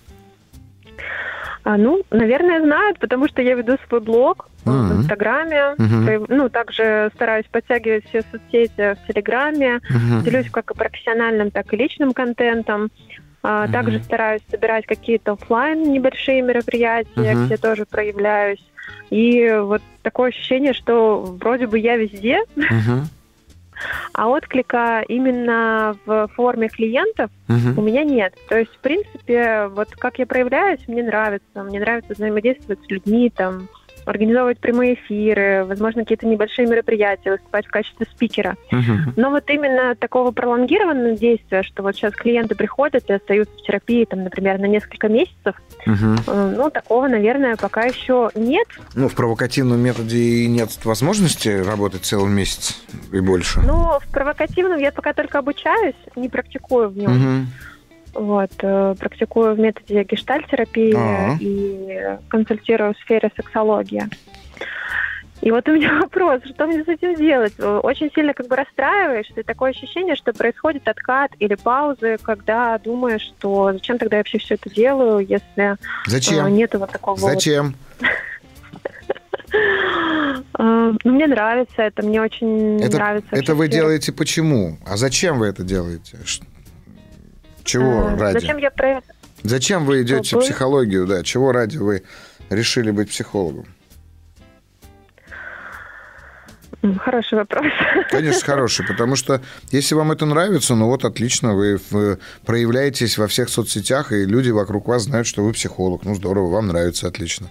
[1.63, 4.87] А, ну, наверное, знают, потому что я веду свой блог Мгм.
[4.89, 5.75] в Инстаграме.
[5.77, 10.23] Э, ну, также стараюсь подтягивать все соцсети в Телеграме, Мгм.
[10.23, 12.89] делюсь как и профессиональным, так и личным контентом.
[13.43, 13.71] А, Мгм.
[13.71, 17.45] Также стараюсь собирать какие-то оффлайн небольшие мероприятия, Мгм.
[17.45, 18.63] где тоже проявляюсь.
[19.09, 23.07] И вот такое ощущение, что вроде бы я везде, Мгм.
[24.13, 27.85] а отклика именно в форме клиентов у Мгм.
[27.85, 28.33] меня нет.
[28.47, 31.63] То есть, в принципе, вот как я проявляюсь, мне нравится.
[31.63, 33.67] Мне нравится взаимодействовать с людьми, там,
[34.05, 38.55] организовывать прямые эфиры, возможно, какие-то небольшие мероприятия, выступать в качестве спикера.
[39.15, 44.05] Но вот именно такого пролонгированного действия, что вот сейчас клиенты приходят и остаются в терапии,
[44.05, 45.55] там, например, на несколько месяцев,
[46.27, 48.67] э, ну, такого, наверное, пока еще нет.
[48.95, 53.61] Ну, в провокативном методе и нет возможности работать целый месяц и больше.
[53.61, 57.47] Но в провокативном я пока только обучаюсь, не практикую в нем.
[58.13, 61.37] Вот, э, практикую в методе гештальтерапии Ага.
[61.39, 64.03] и консультирую в сфере сексологии.
[65.41, 67.53] И вот у меня вопрос, что мне с этим делать?
[67.59, 73.21] Очень сильно как бы расстраиваешься, и такое ощущение, что происходит откат или паузы, когда думаешь,
[73.37, 76.53] что зачем тогда я вообще все это делаю, если э, Зачем?
[76.53, 77.75] нету вот такого Зачем?
[80.57, 83.29] Э, Ну, мне нравится это, мне очень Это, нравится.
[83.31, 84.77] это вы делаете почему?
[84.85, 86.17] А зачем вы это делаете?
[87.71, 88.39] Чего Э, ради?
[88.39, 89.01] Зачем я про
[89.43, 91.07] Зачем вы идете в Чтобы- психологию?
[91.07, 92.03] Да, чего ради вы
[92.49, 93.65] решили быть психологом?
[96.99, 97.65] Хороший вопрос.
[98.09, 99.39] Конечно, хороший, потому что
[99.71, 104.49] если вам это нравится, ну вот отлично, вы в- проявляетесь во всех соцсетях, и люди
[104.49, 106.03] вокруг вас знают, что вы психолог.
[106.03, 107.47] Ну здорово, вам нравится, отлично.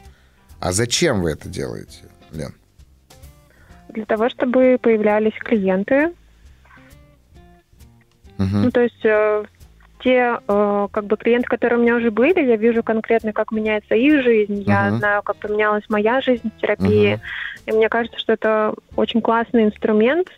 [0.58, 2.02] А зачем вы это делаете,
[2.32, 2.54] Лен?
[3.88, 6.12] Для того, чтобы появлялись клиенты,
[8.38, 8.48] Угу.
[8.56, 9.44] Ну, то есть э,
[10.02, 13.94] те э, как бы клиенты, которые у меня уже были, я вижу конкретно, как меняется
[13.94, 14.68] их жизнь, uh-huh.
[14.68, 17.20] я знаю, как поменялась моя жизнь в терапии, uh-huh.
[17.66, 20.28] и мне кажется, что это очень классный инструмент,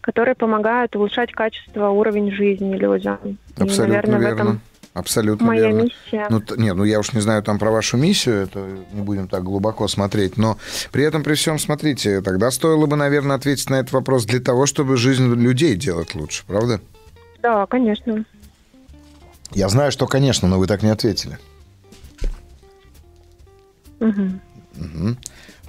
[0.00, 3.38] который помогает улучшать качество, уровень жизни людям.
[3.58, 4.30] Абсолютно и, наверное, верно.
[4.30, 4.60] В этом
[4.94, 5.82] Абсолютно Моя верно.
[5.82, 6.26] миссия.
[6.28, 9.42] Ну, нет, ну я уж не знаю там про вашу миссию, это не будем так
[9.42, 10.58] глубоко смотреть, но
[10.90, 14.66] при этом, при всем, смотрите, тогда стоило бы, наверное, ответить на этот вопрос для того,
[14.66, 16.80] чтобы жизнь людей делать лучше, правда?
[17.42, 18.24] Да, конечно.
[19.54, 21.38] Я знаю, что, конечно, но вы так не ответили.
[24.00, 24.22] Угу.
[24.76, 25.16] Угу.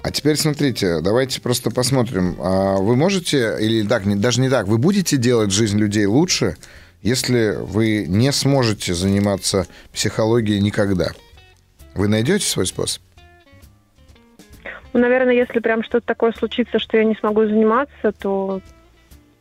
[0.02, 2.36] А теперь смотрите, давайте просто посмотрим.
[2.38, 6.56] А вы можете, или так, даже не так, вы будете делать жизнь людей лучше,
[7.02, 11.12] если вы не сможете заниматься психологией никогда?
[11.94, 13.02] Вы найдете свой способ?
[14.92, 18.60] Ну, наверное, если прям что-то такое случится, что я не смогу заниматься, то,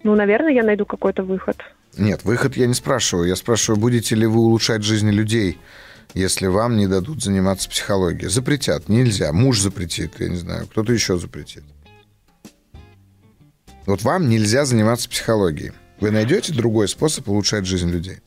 [0.03, 1.57] ну, наверное, я найду какой-то выход.
[1.97, 3.27] Нет, выход я не спрашиваю.
[3.27, 5.59] Я спрашиваю, будете ли вы улучшать жизни людей,
[6.13, 8.29] если вам не дадут заниматься психологией.
[8.29, 9.31] Запретят, нельзя.
[9.31, 11.63] Муж запретит, я не знаю, кто-то еще запретит.
[13.85, 15.73] Вот вам нельзя заниматься психологией.
[15.99, 18.19] Вы найдете другой способ улучшать жизнь людей?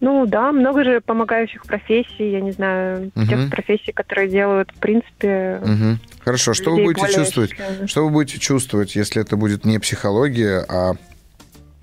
[0.00, 3.26] Ну да, много же помогающих профессий, я не знаю, угу.
[3.26, 5.60] тех профессий, которые делают, в принципе.
[5.62, 5.98] Угу.
[6.24, 7.52] Хорошо, что вы будете чувствовать?
[7.84, 10.94] Что вы будете чувствовать, если это будет не психология, а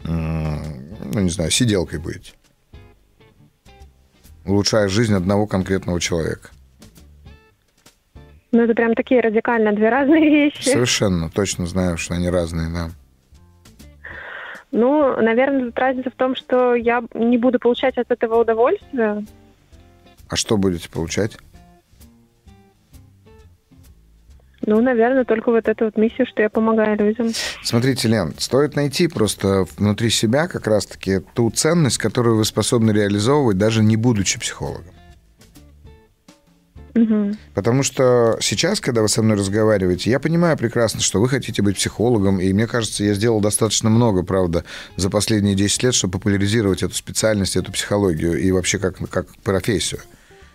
[0.07, 2.31] ну, не знаю, сиделкой будете.
[4.45, 6.49] Улучшая жизнь одного конкретного человека.
[8.51, 10.69] Ну, это прям такие радикально две разные вещи.
[10.69, 12.89] Совершенно, точно знаю, что они разные, да.
[14.71, 19.25] Ну, наверное, тут разница в том, что я не буду получать от этого удовольствия.
[20.29, 21.37] А что будете получать?
[24.65, 27.31] Ну, наверное, только вот эта вот миссия, что я помогаю людям.
[27.63, 33.57] Смотрите, Лен, стоит найти просто внутри себя как раз-таки ту ценность, которую вы способны реализовывать,
[33.57, 34.93] даже не будучи психологом.
[36.97, 37.35] Угу.
[37.53, 41.75] Потому что сейчас, когда вы со мной разговариваете, я понимаю прекрасно, что вы хотите быть
[41.75, 44.63] психологом, и мне кажется, я сделал достаточно много, правда,
[44.95, 49.99] за последние 10 лет, чтобы популяризировать эту специальность, эту психологию и вообще как, как профессию.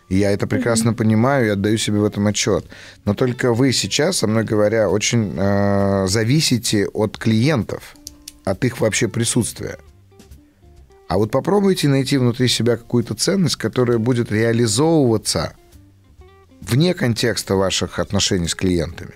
[0.08, 0.94] И я это прекрасно mm-hmm.
[0.94, 2.66] понимаю и отдаю себе в этом отчет.
[3.04, 7.96] Но только вы сейчас, со мной говоря, очень э, зависите от клиентов,
[8.44, 9.78] от их вообще присутствия.
[11.08, 15.54] А вот попробуйте найти внутри себя какую-то ценность, которая будет реализовываться
[16.60, 19.14] вне контекста ваших отношений с клиентами.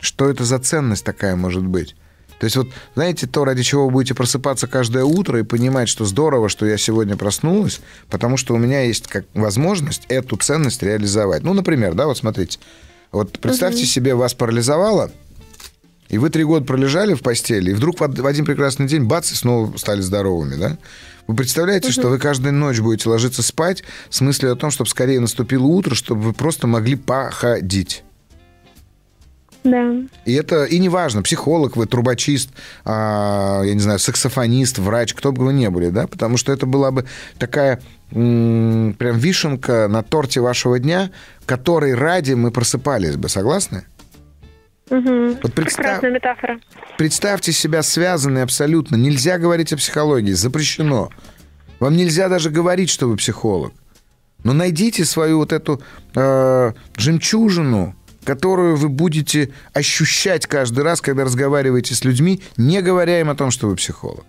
[0.00, 1.94] Что это за ценность такая может быть?
[2.42, 6.04] То есть вот, знаете, то, ради чего вы будете просыпаться каждое утро и понимать, что
[6.04, 11.44] здорово, что я сегодня проснулась, потому что у меня есть как возможность эту ценность реализовать.
[11.44, 12.58] Ну, например, да, вот смотрите,
[13.12, 13.86] вот представьте угу.
[13.86, 15.12] себе, вас парализовало,
[16.08, 19.36] и вы три года пролежали в постели, и вдруг в один прекрасный день, бац, и
[19.36, 20.78] снова стали здоровыми, да?
[21.28, 21.92] Вы представляете, угу.
[21.92, 25.94] что вы каждую ночь будете ложиться спать с мыслью о том, чтобы скорее наступило утро,
[25.94, 28.02] чтобы вы просто могли походить.
[29.64, 29.94] Да.
[30.24, 32.50] И это и не важно, психолог вы, трубочист,
[32.84, 36.66] а, я не знаю, саксофонист, врач, кто бы вы ни были, да, потому что это
[36.66, 37.04] была бы
[37.38, 41.10] такая м- прям вишенка на торте вашего дня,
[41.46, 43.84] которой ради мы просыпались бы, согласны?
[44.90, 45.38] Угу.
[45.42, 46.60] Вот представь, Прекрасная метафора.
[46.98, 48.96] Представьте себя связанной абсолютно.
[48.96, 51.08] Нельзя говорить о психологии, запрещено.
[51.80, 53.72] Вам нельзя даже говорить, что вы психолог.
[54.44, 55.80] Но найдите свою вот эту
[56.14, 57.94] э, жемчужину,
[58.24, 63.50] которую вы будете ощущать каждый раз, когда разговариваете с людьми, не говоря им о том,
[63.50, 64.24] что вы психолог.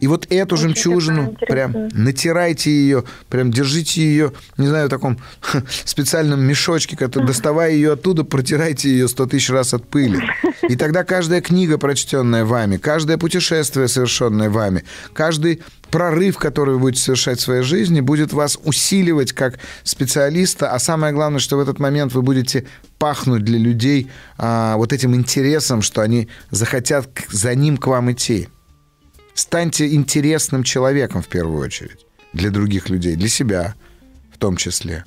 [0.00, 5.18] И вот эту Очень жемчужину прям натирайте ее, прям держите ее, не знаю, в таком
[5.84, 10.20] специальном мешочке, который, доставая ее оттуда, протирайте ее сто тысяч раз от пыли.
[10.68, 15.62] И тогда каждая книга, прочтенная вами, каждое путешествие, совершенное вами, каждый
[15.94, 21.14] прорыв, который вы будете совершать в своей жизни, будет вас усиливать как специалиста, а самое
[21.14, 22.66] главное, что в этот момент вы будете
[22.98, 28.48] пахнуть для людей а, вот этим интересом, что они захотят за ним к вам идти.
[29.34, 33.76] Станьте интересным человеком в первую очередь для других людей, для себя
[34.34, 35.04] в том числе.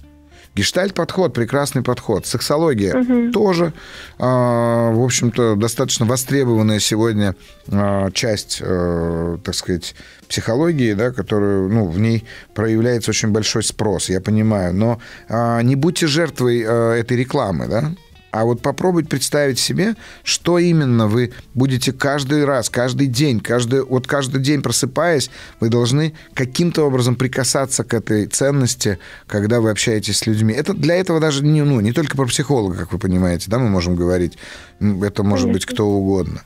[0.58, 2.26] Гештальт-подход, прекрасный подход.
[2.26, 3.32] Сексология угу.
[3.32, 3.74] тоже,
[4.18, 7.36] э, в общем-то, достаточно востребованная сегодня
[7.68, 9.94] э, часть, э, так сказать,
[10.28, 14.74] психологии, да, которую, ну, в ней проявляется очень большой спрос, я понимаю.
[14.74, 17.92] Но э, не будьте жертвой э, этой рекламы, да,
[18.32, 24.06] а вот попробовать представить себе, что именно вы будете каждый раз, каждый день, каждый, вот
[24.08, 30.28] каждый день просыпаясь, вы должны каким-то образом прикасаться к этой ценности, когда вы общаетесь с
[30.28, 30.54] людьми.
[30.54, 33.70] Это для этого даже не, ну, не только про психолога, как вы понимаете, да, мы
[33.70, 34.38] можем говорить.
[34.80, 36.44] Это может быть кто угодно.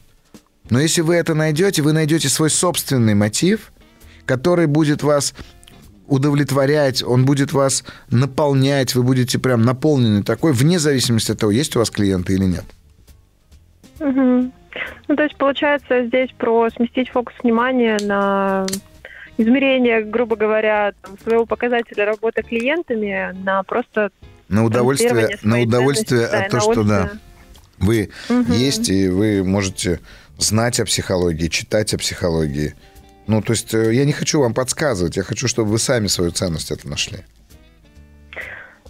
[0.69, 3.73] Но если вы это найдете, вы найдете свой собственный мотив,
[4.25, 5.33] который будет вас
[6.11, 11.75] удовлетворять, он будет вас наполнять, вы будете прям наполнены такой, вне зависимости от того, есть
[11.75, 12.65] у вас клиенты или нет.
[13.99, 14.51] Угу.
[15.07, 18.67] Ну, то есть, получается, здесь про сместить фокус внимания на
[19.37, 24.11] измерение, грубо говоря, там, своего показателя работы клиентами на просто
[24.49, 27.11] на удовольствие, на удовольствие от да, того, что да,
[27.79, 28.51] вы угу.
[28.51, 30.01] есть и вы можете
[30.37, 32.75] знать о психологии, читать о психологии.
[33.31, 36.31] Ну, то есть э, я не хочу вам подсказывать, я хочу, чтобы вы сами свою
[36.31, 37.19] ценность это нашли.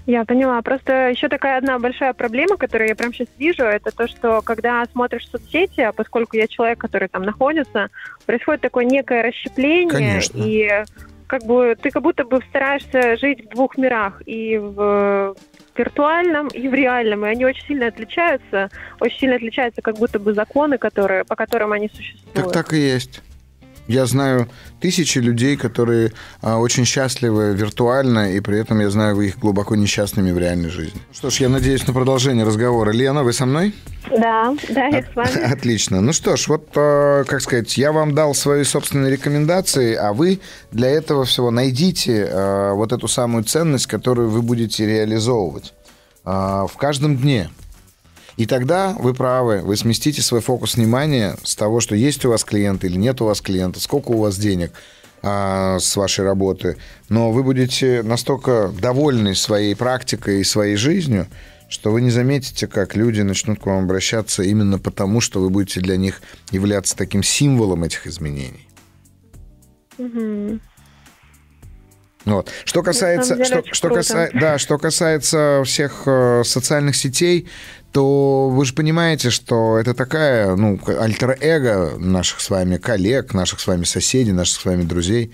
[0.08, 0.60] Я поняла.
[0.64, 4.84] Просто еще такая одна большая проблема, которую я прямо сейчас вижу, это то, что когда
[4.92, 7.90] смотришь соцсети, а поскольку я человек, который там находится,
[8.26, 10.42] происходит такое некое расщепление, Конечно.
[10.44, 10.86] и
[11.28, 15.36] как бы ты как будто бы стараешься жить в двух мирах, и в
[15.78, 20.34] виртуальном и в реальном, и они очень сильно отличаются, очень сильно отличаются как будто бы
[20.34, 22.34] законы, которые, по которым они существуют.
[22.34, 23.22] Так так и есть.
[23.92, 24.48] Я знаю
[24.80, 29.76] тысячи людей, которые а, очень счастливы виртуально, и при этом я знаю вы их глубоко
[29.76, 31.02] несчастными в реальной жизни.
[31.12, 32.92] Что ж, я надеюсь на продолжение разговора.
[32.92, 33.76] Лена, вы со мной?
[34.10, 35.44] Да, да, я с вами.
[35.54, 36.00] Отлично.
[36.00, 40.40] Ну что ж, вот, а, как сказать, я вам дал свои собственные рекомендации, а вы
[40.72, 45.74] для этого всего найдите а, вот эту самую ценность, которую вы будете реализовывать
[46.24, 47.50] а, в каждом дне.
[48.38, 52.44] И тогда вы правы, вы сместите свой фокус внимания с того, что есть у вас
[52.44, 54.72] клиент или нет у вас клиента, сколько у вас денег
[55.22, 56.78] а, с вашей работы,
[57.10, 61.28] но вы будете настолько довольны своей практикой и своей жизнью,
[61.70, 65.80] что вы не заметите, как люди начнут к вам обращаться именно потому, что вы будете
[65.80, 68.68] для них являться таким символом этих изменений.
[69.98, 70.60] Угу.
[72.26, 72.50] Вот.
[72.66, 77.48] Что касается, деле, что, что, каса, да, что касается всех э, социальных сетей,
[77.92, 83.68] то вы же понимаете, что это такая, ну, альтер-эго наших с вами коллег, наших с
[83.68, 85.34] вами соседей, наших с вами друзей.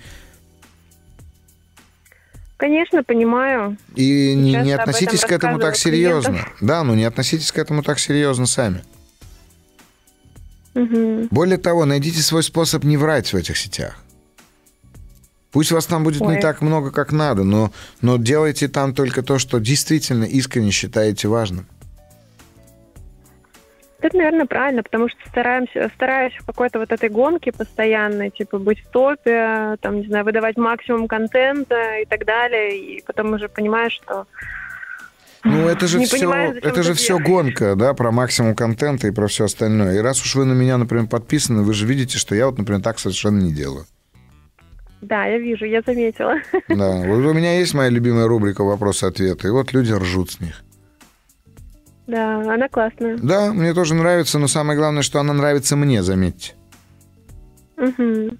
[2.56, 3.76] Конечно, понимаю.
[3.94, 6.32] И не, не относитесь к этому так серьезно.
[6.32, 6.56] Клиентов.
[6.60, 8.82] Да, ну не относитесь к этому так серьезно сами.
[10.74, 11.28] Угу.
[11.30, 13.96] Более того, найдите свой способ не врать в этих сетях.
[15.52, 16.34] Пусть вас там будет Ой.
[16.34, 21.28] не так много, как надо, но, но делайте там только то, что действительно искренне считаете
[21.28, 21.66] важным.
[24.00, 28.80] Это, наверное, правильно, потому что стараемся, стараюсь в какой-то вот этой гонке постоянной, типа быть
[28.80, 33.94] в топе, там, не знаю, выдавать максимум контента и так далее, и потом уже понимаешь,
[33.94, 34.26] что
[35.42, 39.26] ну, это же, все, понимаю, это же все гонка, да, про максимум контента и про
[39.26, 39.96] все остальное.
[39.96, 42.82] И раз уж вы на меня, например, подписаны, вы же видите, что я вот, например,
[42.82, 43.84] так совершенно не делаю.
[45.00, 46.34] Да, я вижу, я заметила.
[46.68, 50.62] Да, вот у меня есть моя любимая рубрика «Вопросы-ответы», и вот люди ржут с них.
[52.08, 53.18] Да, она классная.
[53.18, 56.54] Да, мне тоже нравится, но самое главное, что она нравится мне, заметьте.
[57.76, 58.36] Угу.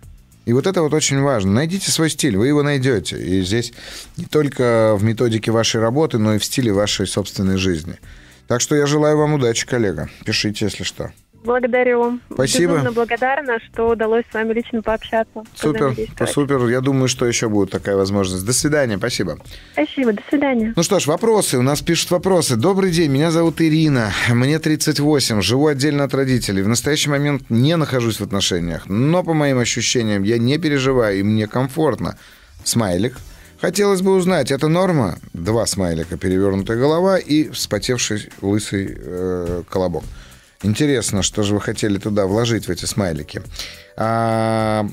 [0.47, 1.53] И вот это вот очень важно.
[1.53, 3.19] Найдите свой стиль, вы его найдете.
[3.19, 3.75] И здесь
[4.17, 7.99] не только в методике вашей работы, но и в стиле вашей собственной жизни.
[8.47, 10.09] Так что я желаю вам удачи, коллега.
[10.25, 11.13] Пишите, если что.
[11.49, 12.21] Благодарю.
[12.31, 12.75] Спасибо.
[12.75, 15.45] Безумно благодарна, что удалось с вами лично пообщаться.
[15.55, 15.97] Супер,
[16.31, 16.69] супер.
[16.69, 18.45] Я думаю, что еще будет такая возможность.
[18.45, 19.39] До свидания, спасибо.
[19.73, 20.75] Спасибо, до свидания.
[20.77, 21.57] Ну что ж, вопросы.
[21.57, 22.57] У нас пишут вопросы.
[22.57, 24.13] Добрый день, меня зовут Ирина.
[24.29, 26.61] Мне 38, живу отдельно от родителей.
[26.61, 31.23] В настоящий момент не нахожусь в отношениях, но по моим ощущениям я не переживаю и
[31.23, 32.19] мне комфортно.
[32.63, 33.17] Смайлик.
[33.59, 35.19] Хотелось бы узнать, это норма?
[35.33, 40.05] Два смайлика, перевернутая голова и вспотевший лысый э, колобок.
[40.63, 43.43] Интересно, что же вы хотели туда вложить, в эти смайлики.
[43.97, 44.87] А,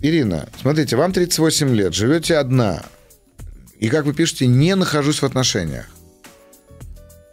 [0.00, 2.82] Ирина, смотрите, вам 38 лет, живете одна.
[3.78, 5.86] И, как вы пишете, не нахожусь в отношениях.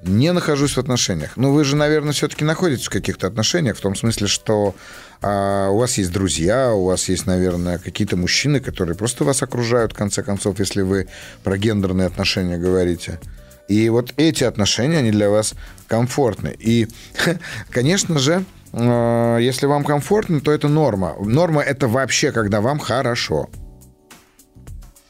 [0.04, 1.38] Не нахожусь в отношениях.
[1.38, 4.76] Ну, вы же, наверное, все-таки находитесь в каких-то отношениях, в том смысле, что
[5.22, 9.94] а, у вас есть друзья, у вас есть, наверное, какие-то мужчины, которые просто вас окружают,
[9.94, 11.08] в конце концов, если вы
[11.44, 13.20] про гендерные отношения говорите.
[13.68, 15.54] И вот эти отношения, они для вас
[15.88, 16.56] комфортны.
[16.58, 16.88] И,
[17.70, 21.16] конечно же, э, если вам комфортно, то это норма.
[21.20, 23.50] Норма– это вообще, когда вам хорошо.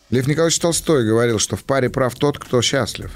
[0.09, 3.11] Лев Николаевич Толстой говорил, что в паре прав тот, кто счастлив.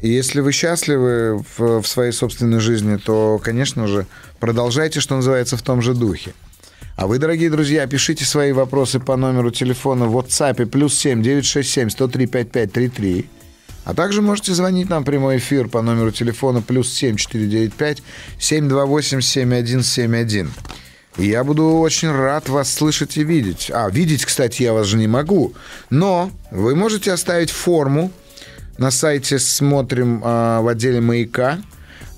[0.00, 4.06] И если вы счастливы в, в своей собственной жизни, то, конечно же,
[4.38, 6.32] продолжайте, что называется, в том же духе.
[7.00, 11.88] А вы, дорогие друзья, пишите свои вопросы по номеру телефона в WhatsApp плюс 7 967
[11.88, 13.26] 103 5533.
[13.86, 18.02] А также можете звонить нам в прямой эфир по номеру телефона плюс 7 495
[18.38, 20.50] 728 7171.
[21.16, 23.70] И я буду очень рад вас слышать и видеть.
[23.72, 25.54] А, видеть, кстати, я вас же не могу.
[25.88, 28.12] Но вы можете оставить форму
[28.76, 31.60] на сайте «Смотрим» а, в отделе «Маяка».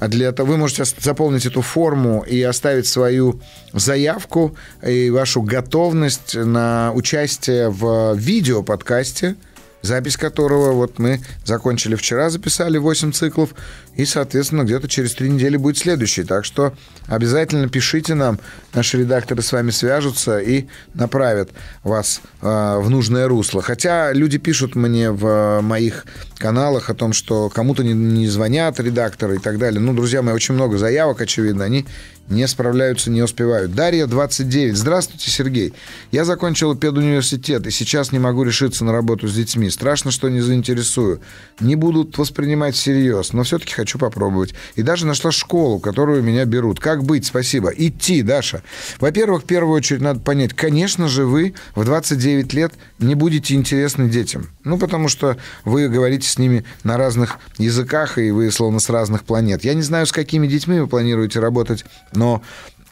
[0.03, 3.41] А для этого вы можете заполнить эту форму и оставить свою
[3.73, 9.37] заявку и вашу готовность на участие в видео-подкасте–
[9.83, 13.51] запись которого вот мы закончили вчера, записали 8 циклов,
[13.97, 16.25] и, соответственно, где-то через три недели будет следующий.
[16.25, 16.73] Так что
[17.09, 18.39] обязательно пишите нам,
[18.73, 21.51] наши редакторы с вами свяжутся и направят
[21.83, 23.61] вас э, в нужное русло.
[23.61, 26.07] Хотя люди пишут мне в э, моих
[26.39, 29.81] каналах о том, что кому-то не, не звонят редакторы и так далее.
[29.81, 31.87] Ну, друзья мои, очень много заявок, очевидно, они
[32.29, 33.75] не справляются, не успевают.
[33.75, 34.77] Дарья, 29.
[34.77, 35.75] Здравствуйте, Сергей.
[36.11, 39.69] Я закончил педуниверситет и сейчас не могу решиться на работу с детьми.
[39.71, 41.21] Страшно, что не заинтересую.
[41.61, 44.55] Не будут воспринимать всерьез, но все-таки хочу попробовать.
[44.77, 46.81] И даже нашла школу, которую меня берут.
[46.81, 47.27] Как быть?
[47.27, 47.71] Спасибо.
[47.71, 48.63] Идти, Даша.
[48.99, 54.09] Во-первых, в первую очередь надо понять, конечно же, вы в 29 лет не будете интересны
[54.09, 54.49] детям.
[54.65, 59.25] Ну, потому что вы говорите с ними на разных языках, и вы словно с разных
[59.25, 59.65] планет.
[59.65, 61.85] Я не знаю, с какими детьми вы планируете работать
[62.15, 62.43] но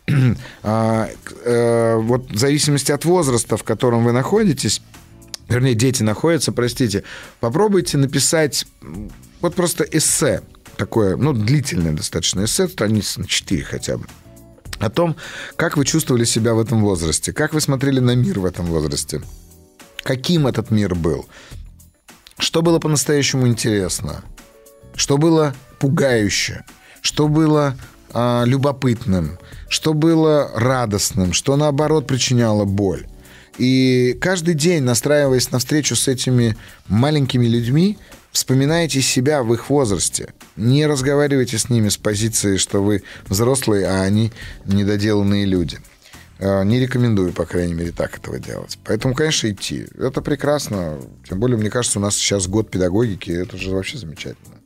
[0.62, 1.09] а,
[1.45, 4.83] э, вот в зависимости от возраста, в котором вы находитесь,
[5.49, 7.05] вернее, дети находятся, простите,
[7.41, 8.66] попробуйте написать
[9.41, 10.43] вот просто эссе,
[10.77, 14.07] такое, ну, длительное достаточно эссе, страниц на 4 хотя бы,
[14.79, 15.16] о том,
[15.57, 19.21] как вы чувствовали себя в этом возрасте, как вы смотрели на мир в этом возрасте,
[20.03, 21.27] каким этот мир был,
[22.39, 24.25] что было по-настоящему интересно,
[24.95, 26.64] что было пугающе,
[27.03, 27.77] что было
[28.12, 29.38] э, любопытным,
[29.68, 33.06] что было радостным, что наоборот причиняло боль.
[33.58, 36.56] И каждый день, настраиваясь на встречу с этими
[36.88, 37.98] маленькими людьми,
[38.32, 40.32] вспоминайте себя в их возрасте.
[40.56, 44.32] Не разговаривайте с ними с позиции, что вы взрослые, а они
[44.64, 45.78] недоделанные люди.
[46.38, 48.78] А, не рекомендую, по крайней мере, так этого делать.
[48.84, 49.86] Поэтому, конечно, идти.
[49.98, 50.98] Это прекрасно.
[51.28, 53.30] Тем более, мне кажется, у нас сейчас год педагогики.
[53.30, 54.59] Это же вообще замечательно.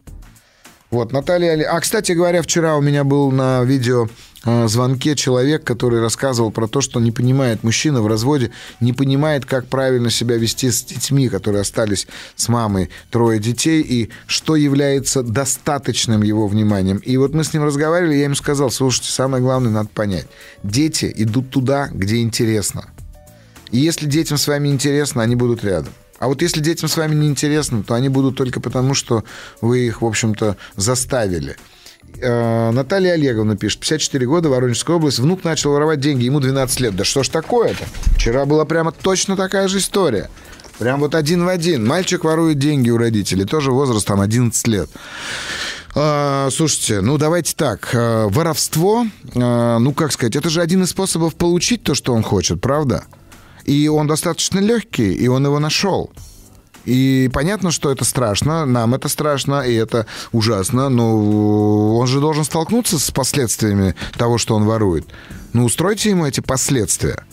[0.94, 1.60] Вот, Наталья...
[1.72, 4.06] А, кстати говоря, вчера у меня был на видео
[4.44, 9.44] э, звонке человек, который рассказывал про то, что не понимает мужчина в разводе, не понимает,
[9.44, 15.24] как правильно себя вести с детьми, которые остались с мамой, трое детей, и что является
[15.24, 16.98] достаточным его вниманием.
[16.98, 20.28] И вот мы с ним разговаривали, я ему сказал, слушайте, самое главное надо понять,
[20.62, 22.84] дети идут туда, где интересно.
[23.72, 25.92] И если детям с вами интересно, они будут рядом.
[26.24, 29.24] А вот если детям с вами не интересно, то они будут только потому, что
[29.60, 31.58] вы их, в общем-то, заставили.
[32.18, 36.96] Э, Наталья Олеговна пишет, 54 года, Воронежская область, внук начал воровать деньги, ему 12 лет.
[36.96, 37.84] Да что ж такое-то?
[38.16, 40.30] Вчера была прямо точно такая же история.
[40.78, 41.86] Прям вот один в один.
[41.86, 44.88] Мальчик ворует деньги у родителей, тоже возраст там 11 лет.
[45.94, 47.90] А, слушайте, ну давайте так.
[47.92, 52.22] А, воровство, а, ну как сказать, это же один из способов получить то, что он
[52.22, 53.04] хочет, правда?
[53.64, 56.10] И он достаточно легкий, и он его нашел.
[56.84, 62.44] И понятно, что это страшно, нам это страшно, и это ужасно, но он же должен
[62.44, 65.06] столкнуться с последствиями того, что он ворует.
[65.54, 67.24] Ну, устройте ему эти последствия.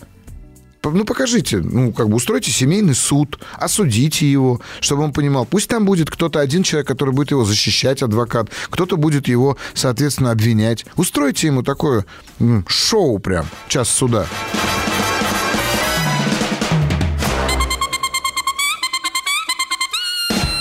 [0.84, 5.44] Ну, покажите, ну, как бы устройте семейный суд, осудите его, чтобы он понимал.
[5.44, 10.32] Пусть там будет кто-то один человек, который будет его защищать, адвокат, кто-то будет его, соответственно,
[10.32, 10.84] обвинять.
[10.96, 12.04] Устройте ему такое
[12.66, 14.26] шоу прям, час суда.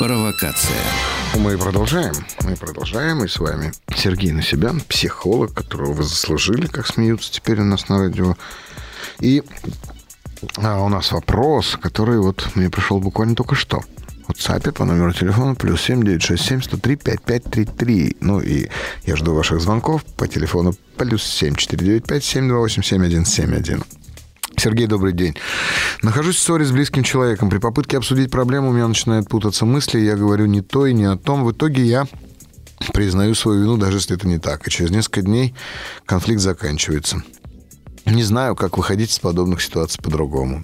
[0.02, 0.82] Провокация.
[1.36, 2.16] Мы продолжаем.
[2.42, 3.24] Мы продолжаем.
[3.24, 8.00] И с вами Сергей Насибян, психолог, которого вы заслужили, как смеются теперь у нас на
[8.00, 8.36] радио.
[9.20, 9.44] И
[10.58, 13.84] а, у нас вопрос, который вот мне пришел буквально только что.
[14.28, 18.18] В WhatsApp по номеру телефона плюс 7967 103 5533.
[18.22, 18.70] Ну и
[19.06, 23.84] я жду ваших звонков по телефону плюс 7495 728 7171.
[24.62, 25.36] Сергей, добрый день.
[26.04, 27.50] Нахожусь в ссоре с близким человеком.
[27.50, 30.00] При попытке обсудить проблему у меня начинают путаться мысли.
[30.00, 31.44] Я говорю не то и не о том.
[31.44, 32.06] В итоге я
[32.94, 34.68] признаю свою вину, даже если это не так.
[34.68, 35.56] И через несколько дней
[36.06, 37.24] конфликт заканчивается.
[38.06, 40.64] Не знаю, как выходить из подобных ситуаций по-другому.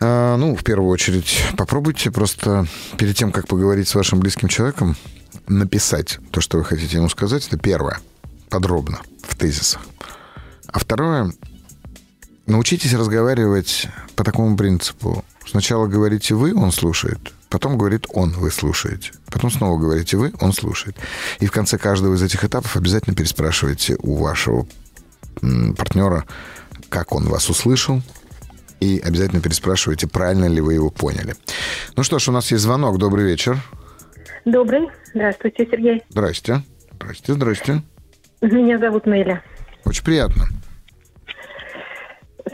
[0.00, 4.96] А, ну, в первую очередь, попробуйте просто перед тем, как поговорить с вашим близким человеком,
[5.46, 7.46] написать то, что вы хотите ему сказать.
[7.46, 7.98] Это первое.
[8.48, 9.82] Подробно, в тезисах.
[10.72, 11.32] А второе,
[12.50, 13.86] Научитесь разговаривать
[14.16, 15.24] по такому принципу.
[15.46, 19.12] Сначала говорите вы, он слушает, потом говорит он, вы слушаете.
[19.26, 20.96] Потом снова говорите вы, он слушает.
[21.38, 24.66] И в конце каждого из этих этапов обязательно переспрашивайте у вашего
[25.40, 26.24] партнера,
[26.88, 28.02] как он вас услышал,
[28.80, 31.36] и обязательно переспрашивайте, правильно ли вы его поняли.
[31.94, 32.98] Ну что ж, у нас есть звонок.
[32.98, 33.58] Добрый вечер.
[34.44, 34.88] Добрый.
[35.14, 36.02] Здравствуйте, Сергей.
[36.08, 36.62] Здрасте.
[36.94, 37.82] Здрасте, здрасте.
[38.40, 39.40] Меня зовут Неля.
[39.84, 40.48] Очень приятно.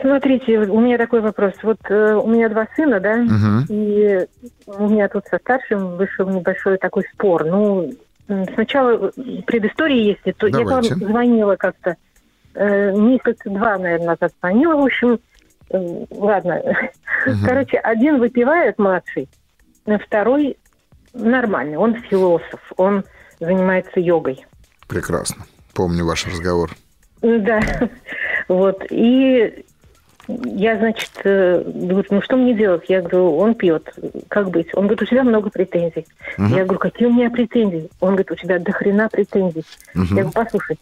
[0.00, 1.52] Смотрите, у меня такой вопрос.
[1.62, 3.72] Вот э, у меня два сына, да, Угу.
[3.72, 4.26] и
[4.66, 7.44] у меня тут со старшим вышел небольшой такой спор.
[7.44, 7.92] Ну,
[8.54, 10.94] сначала м, предыстория есть, то я Давайте.
[10.94, 11.96] вам звонила как-то
[12.54, 14.76] э, месяца два, наверное, назад звонила.
[14.76, 15.18] В общем,
[15.70, 16.62] э, ладно.
[17.26, 17.44] Мгм.
[17.44, 19.28] Короче, один выпивает младший,
[20.04, 20.56] второй
[21.14, 21.76] нормальный.
[21.76, 23.04] Он философ, он
[23.40, 24.44] занимается йогой.
[24.88, 25.44] Прекрасно.
[25.74, 26.70] Помню ваш разговор.
[27.22, 27.60] Да,
[28.48, 28.84] вот.
[28.90, 29.64] И
[30.28, 32.84] я, значит, э, говорю, ну что мне делать?
[32.88, 33.92] Я говорю, он пьет.
[34.28, 34.68] Как быть?
[34.74, 36.06] Он говорит, у тебя много претензий.
[36.36, 36.54] Мгм.
[36.56, 37.88] Я говорю, какие у меня претензии?
[38.00, 39.64] Он говорит, у тебя до хрена претензий.
[39.94, 40.04] Мгм.
[40.16, 40.78] Я говорю, послушай.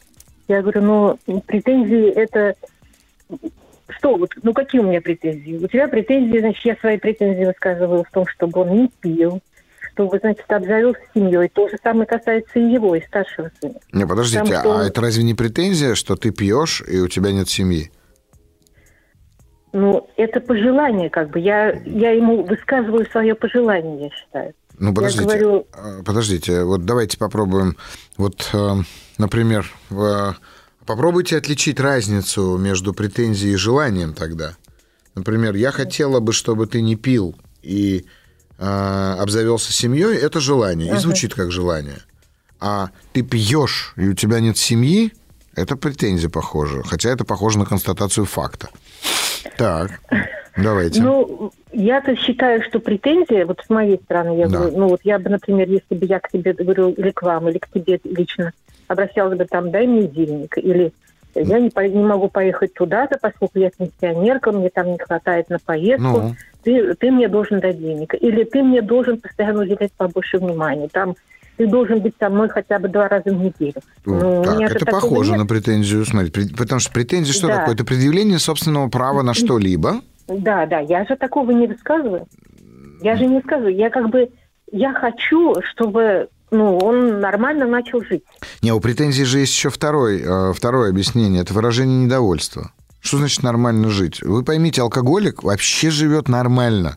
[0.49, 0.83] Я говорю,
[1.27, 2.55] ну, претензии это...
[3.89, 5.63] Что, вот, ну какие у меня претензии?
[5.63, 9.41] У тебя претензии, значит, я свои претензии высказываю в том, чтобы он не пил,
[9.93, 11.49] чтобы, значит, обзавелся семьей.
[11.49, 13.75] То же самое касается и его, и старшего сына.
[13.93, 17.31] Не, подождите, Потому что- а это разве не претензия, что ты пьешь и у тебя
[17.31, 17.91] нет семьи?
[19.75, 21.41] Ну, это пожелание, как бы.
[21.41, 24.55] Я, я ему высказываю свое пожелание, я считаю.
[24.79, 25.25] Ну, подождите.
[25.25, 27.77] говорю- э, Подождите, вот давайте попробуем.
[28.17, 28.71] Вот, э,
[29.19, 29.69] например,
[30.87, 34.53] попробуйте отличить разницу между претензией и желанием тогда.
[35.17, 38.05] Например, я хотела бы, чтобы ты не пил и
[38.59, 41.99] э, обзавелся семьей, это желание, и звучит как желание.
[42.61, 45.13] А ты пьешь, и у тебя нет семьи,
[45.57, 46.83] это претензия похоже.
[46.85, 48.69] Хотя это похоже на констатацию факта.
[49.57, 50.01] Так,
[50.57, 51.03] давайте.
[51.03, 54.59] Ну, я-то считаю, что претензия, вот с моей стороны, я Да.
[54.59, 57.49] говорю, ну вот я бы, например, если бы я к тебе говорю, или к вам,
[57.49, 58.53] или к тебе лично,
[58.89, 60.93] обращалась бы там, дай мне денег, или
[61.35, 65.59] я не, по- не могу поехать туда-то, поскольку я пенсионерка, мне там не хватает на
[65.59, 66.35] поездку, Ну.
[66.63, 68.15] ты, ты мне должен дать денег.
[68.21, 70.89] Или ты мне должен постоянно уделять побольше внимания.
[70.93, 71.17] Там
[71.57, 73.75] ты должен быть со мной хотя бы два раза в неделю.
[74.05, 75.41] Ну, Ну, так, это похоже нет.
[75.41, 76.05] на претензию.
[76.05, 77.57] Смотри, пре- потому что претензия что Да.
[77.59, 77.75] такое?
[77.75, 80.01] Это предъявление собственного права на что-либо.
[80.29, 82.27] Да, да, я же такого не высказываю.
[83.03, 83.75] Я же не сказываю.
[83.77, 84.31] Я как бы,
[84.73, 88.23] я хочу, чтобы ну, он нормально начал жить.
[88.63, 91.43] Не, у претензий же есть еще второй, э, второе объяснение.
[91.43, 92.71] Это выражение недовольства.
[93.01, 94.23] Что значит нормально жить?
[94.23, 96.97] Вы поймите, алкоголик вообще живет нормально.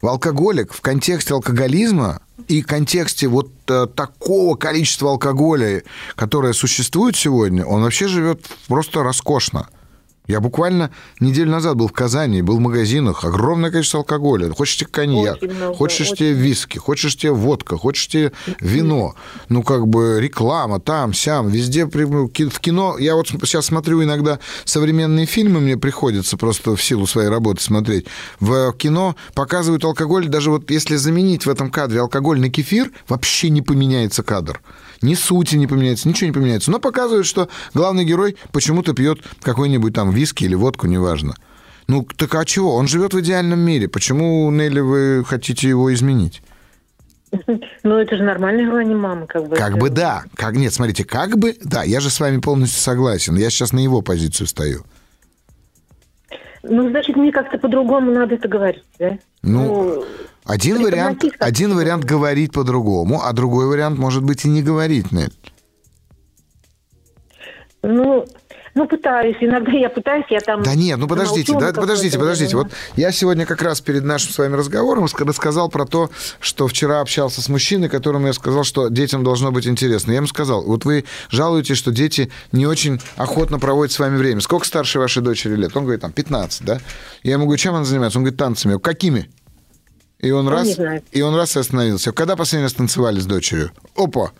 [0.00, 5.82] В алкоголик в контексте алкоголизма и контексте вот э, такого количества алкоголя,
[6.16, 9.68] которое существует сегодня, он вообще живет просто роскошно.
[10.26, 14.50] Я буквально неделю назад был в Казани, был в магазинах, огромное количество алкоголя.
[14.50, 16.16] Хочешь тебе коньяк, Очень много, хочешь очень.
[16.16, 19.14] тебе виски, хочешь тебе водка, хочешь тебе вино.
[19.48, 21.84] Ну, как бы реклама там, сям, везде.
[21.92, 27.06] ну, В кино, я вот сейчас смотрю иногда современные фильмы, мне приходится просто в силу
[27.06, 28.06] своей работы смотреть.
[28.38, 33.50] В кино показывают алкоголь, даже вот если заменить в этом кадре алкоголь на кефир, вообще
[33.50, 34.60] не поменяется кадр.
[35.02, 36.70] Ни сути не поменяется, ничего не поменяется.
[36.70, 41.34] Но показывают, что главный герой почему-то пьет какой-нибудь там виски или водку, неважно.
[41.88, 42.74] Ну, так а чего?
[42.74, 43.88] Он живет в идеальном мире.
[43.88, 46.42] Почему, Нелли, вы хотите его изменить?
[47.82, 49.56] Ну, это же нормальное желание мамы, как бы.
[49.56, 50.24] Как бы да.
[50.34, 51.82] Как, нет, смотрите, как бы да.
[51.82, 53.36] Я же с вами полностью согласен.
[53.36, 54.84] Я сейчас на его позицию стою.
[56.62, 59.18] Ну, значит, мне как-то по-другому надо это говорить, да?
[59.42, 60.04] Ну,
[60.44, 65.10] один преподносить вариант, один вариант говорить по-другому, а другой вариант может быть и не говорить,
[65.12, 65.32] Нель.
[67.82, 68.26] Ну,
[68.74, 69.36] ну, пытаюсь.
[69.40, 70.62] Иногда я пытаюсь, я там...
[70.62, 72.56] Да нет, ну подождите, да, подождите, подождите.
[72.56, 72.70] время.
[72.70, 76.10] Вот я сегодня как раз перед нашим с вами разговором ска- рассказал про то,
[76.40, 80.12] что вчера общался с мужчиной, которому я сказал, что детям должно быть интересно.
[80.12, 84.40] Я ему сказал, вот вы жалуетесь, что дети не очень охотно проводят с вами время.
[84.40, 85.76] Сколько старше вашей дочери лет?
[85.76, 86.80] Он говорит, там, 15, да?
[87.22, 88.18] Я ему говорю, чем она занимается?
[88.18, 88.78] Он говорит, танцами.
[88.78, 89.30] Какими?
[90.20, 90.78] И он, Он раз,
[91.12, 92.12] и он раз и остановился.
[92.12, 93.70] Когда последний раз танцевали с дочерью?
[93.96, 94.32] Опа!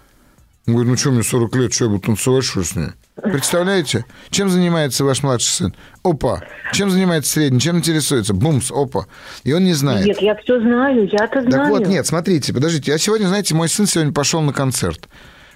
[0.67, 2.91] Он говорит, ну что, мне 40 лет, что я буду танцевать, что с ней?
[3.23, 4.05] Представляете?
[4.31, 5.75] Чем занимается ваш младший сын?
[6.03, 6.43] Опа!
[6.73, 7.61] Чем занимается средний?
[7.61, 8.35] Чем интересуется?
[8.35, 9.07] Бумс, опа!
[9.45, 10.07] И он не знает.
[10.07, 11.51] Нет, я все знаю, я-то знаю.
[11.51, 12.93] Так вот, нет, смотрите, подождите.
[12.93, 15.09] Я сегодня, знаете, мой сын сегодня пошел на концерт.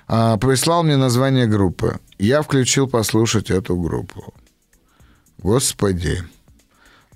[0.07, 2.01] А, прислал мне название группы.
[2.19, 4.35] Я включил послушать эту группу.
[5.39, 6.23] Господи.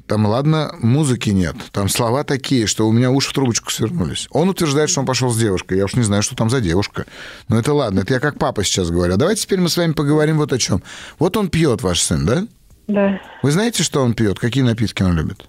[0.09, 1.54] Там, ладно, музыки нет.
[1.70, 4.26] Там слова такие, что у меня уши в трубочку свернулись.
[4.30, 5.76] Он утверждает, что он пошел с девушкой.
[5.76, 7.04] Я уж не знаю, что там за девушка.
[7.48, 9.14] Но это ладно, это я как папа сейчас говорю.
[9.14, 10.82] А давайте теперь мы с вами поговорим вот о чем.
[11.18, 12.44] Вот он пьет, ваш сын, да?
[12.86, 14.38] Да, Вы знаете, что он пьет?
[14.38, 15.46] Какие напитки он любит?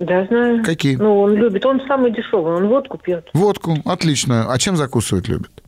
[0.00, 0.64] да, знаю.
[0.64, 0.96] Какие?
[0.96, 3.28] Ну, он любит, он самый дешевый, он водку пьет.
[3.32, 4.52] Водку, отлично.
[4.52, 5.59] А чем закусывать любит?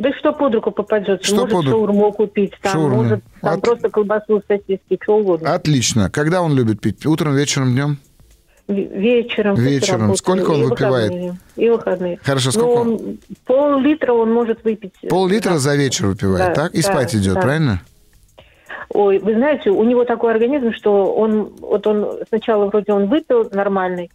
[0.00, 1.22] Да что под руку попадется?
[1.26, 3.02] Что может под шаурму купить, там, Шаурму.
[3.02, 5.52] может там От- просто колбасу, сосиски, что угодно.
[5.54, 6.08] Отлично.
[6.10, 7.04] Когда он любит пить?
[7.04, 7.98] Утром, вечером, днем?
[8.66, 9.56] Вечером.
[9.56, 10.16] Вечером.
[10.16, 11.10] Сколько он и выпивает?
[11.10, 12.18] выходные, И выходные.
[12.22, 12.78] Хорошо, Ну, сколько?
[12.78, 12.88] он?
[12.88, 14.94] он- пол-литра он может выпить.
[15.08, 15.58] Пол-литра да.
[15.58, 16.74] за вечер выпивает, Да, так?
[16.74, 17.40] И да, спать идет, да.
[17.40, 17.80] правильно?
[18.92, 23.48] Ой, вы знаете, у него такой организм, что он, вот он сначала вроде он выпил
[23.52, 24.10] нормальный,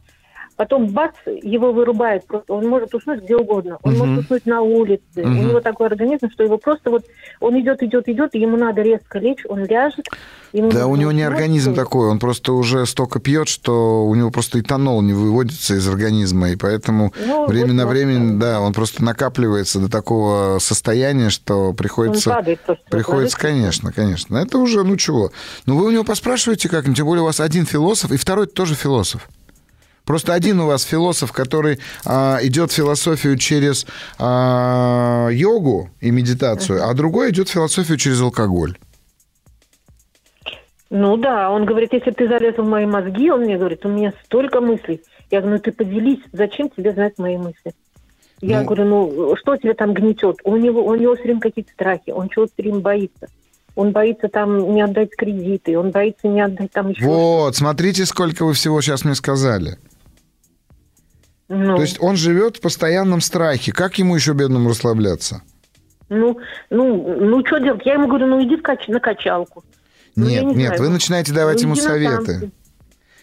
[0.57, 2.53] Потом бац, его вырубает просто.
[2.53, 3.77] Он может уснуть где угодно.
[3.83, 3.99] Он Мгм.
[4.07, 5.01] может уснуть на улице.
[5.17, 5.47] У Мгм.
[5.49, 7.03] него такой организм, что его просто вот...
[7.41, 10.05] Он идет, идет, идет, и ему надо резко лечь, он ляжет.
[10.53, 14.15] ему Да, у него не организм и- такой, он просто уже столько пьет, что у
[14.15, 18.37] него просто этанол не выводится из организма, и поэтому Ну, время вот на так, время,
[18.39, 22.29] да, он просто накапливается до такого состояния, что Он приходится...
[22.29, 22.85] падает просто.
[22.89, 24.37] Приходится, конечно, конечно.
[24.37, 25.31] Это уже, ну чего.
[25.65, 28.75] Ну, вы у него поспрашиваете как тем более у вас один философ, и второй тоже
[28.75, 29.27] философ.
[30.05, 33.85] Просто один у вас философ, который а, идет философию через
[34.19, 38.77] а, йогу и медитацию, а другой идет философию через алкоголь.
[40.91, 44.13] Ну да, он говорит, если ты залез в мои мозги, он мне говорит, у меня
[44.25, 45.01] столько мыслей.
[45.31, 47.73] Я говорю, ну ты поделись, зачем тебе знать мои мысли?
[48.41, 50.37] Я Ну- говорю, ну что тебя там гнетет?
[50.43, 53.27] У него, у него все время какие-то страхи, он чего-то все время боится.
[53.75, 57.03] Он боится там не отдать кредиты, он боится не отдать там еще...
[57.03, 59.77] Вот, смотрите, сколько вы всего сейчас мне сказали.
[61.47, 63.71] Ну, То есть он живет в постоянном страхе.
[63.71, 65.41] Как ему еще бедному расслабляться?
[66.09, 66.37] ну,
[66.69, 67.81] ну, ну, что делать?
[67.85, 69.63] Я ему говорю, ну иди в кач- на качалку.
[70.15, 70.81] Ну, нет, не нет, знаю.
[70.83, 72.15] вы начинаете давать Ну, ему советы.
[72.25, 72.51] танцы.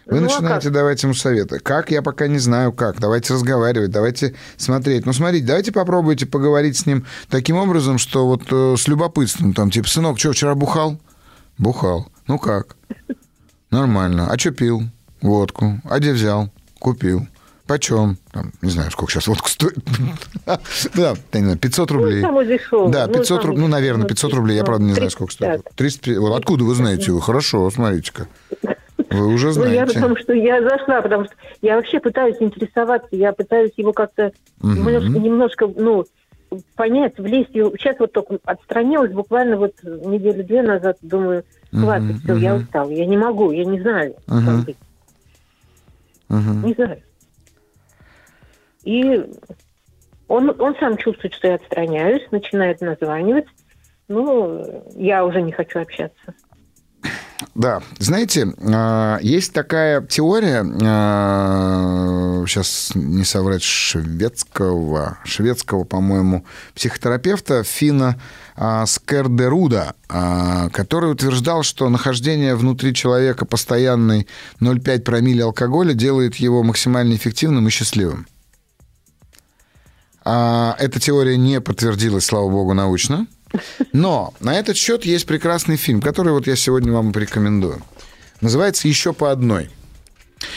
[0.04, 0.72] Вы Ну, а начинаете как?
[0.72, 1.58] давать ему советы.
[1.60, 2.98] Как, я пока не знаю как.
[3.00, 5.06] Давайте разговаривать, давайте смотреть.
[5.06, 9.70] Ну, смотрите, давайте попробуйте поговорить с ним таким образом, что вот э, с любопытством, там,
[9.70, 11.00] типа, сынок, что, вчера бухал?
[11.56, 12.08] Бухал.
[12.26, 12.76] Ну как?
[13.70, 14.28] Нормально.
[14.30, 14.82] А что пил?
[15.22, 15.80] Водку.
[15.88, 16.50] А где взял?
[16.80, 17.26] Купил.
[17.72, 18.18] Почем?
[18.32, 19.76] Там, не знаю, сколько сейчас водка стоит.
[20.94, 22.20] Да, я не знаю, 500 рублей.
[22.20, 22.92] Ну, дешевый.
[22.92, 24.08] Да, Ну, 500 самый рублей, ну, наверное, дешевый.
[24.10, 25.12] 500 рублей, я, правда, не знаю, 35.
[25.12, 25.76] сколько стоит.
[25.76, 26.18] 35.
[26.18, 27.18] Вот Откуда вы знаете?
[27.18, 28.26] Хорошо, смотрите-ка.
[29.10, 29.94] Вы уже Ну, я знаете.
[29.94, 35.08] потому что я зашла, потому что я вообще пытаюсь интересоваться, я пытаюсь его как-то немножко,
[35.18, 36.04] немножко, ну,
[36.76, 37.52] понять, влезть.
[37.52, 43.16] Сейчас вот только отстранилась, буквально вот неделю-две назад, думаю, хватит, все, я устал, я не
[43.16, 44.14] могу, я не знаю,
[46.28, 46.98] не знаю.
[48.84, 49.24] И
[50.28, 53.46] он, он сам чувствует, что я отстраняюсь, начинает названивать.
[54.08, 56.34] Ну, я уже не хочу общаться.
[57.54, 60.62] Да, знаете, а, есть такая теория,
[62.46, 68.18] сейчас не соврать, шведского, шведского, по-моему, психотерапевта Фина
[68.56, 74.26] а, Скердеруда, а, который утверждал, что нахождение внутри человека постоянной
[74.60, 78.26] 0,5 промилле алкоголя делает его максимально эффективным и счастливым.
[80.24, 83.26] А, Эта теория не подтвердилась, слава богу, научно.
[83.92, 87.82] Но на этот счет есть прекрасный фильм, который вот я сегодня вам порекомендую.
[88.40, 89.70] Называется «Еще по одной».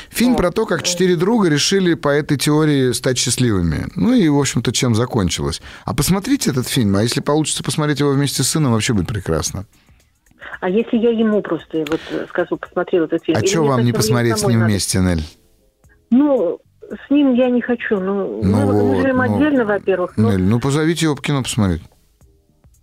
[0.10, 3.88] Фильм про то, как четыре друга решили по этой теории стать счастливыми.
[3.96, 5.62] Ну и, в общем-то, чем закончилось.
[5.84, 9.66] А посмотрите этот фильм, а если получится посмотреть его вместе с сыном, вообще будет прекрасно.
[10.62, 13.38] А если я ему просто вот скажу, посмотрел этот фильм?
[13.38, 14.72] А что вам не посмотреть с ним надо?
[14.72, 15.24] вместе, Нель?
[16.10, 16.60] Ну,
[16.90, 18.00] с ним я не хочу.
[18.00, 20.18] Ну, Ну мы, мы вот, живем ну, отдельно, во-первых.
[20.18, 21.82] но- Нель, ну позовите его в кино посмотреть.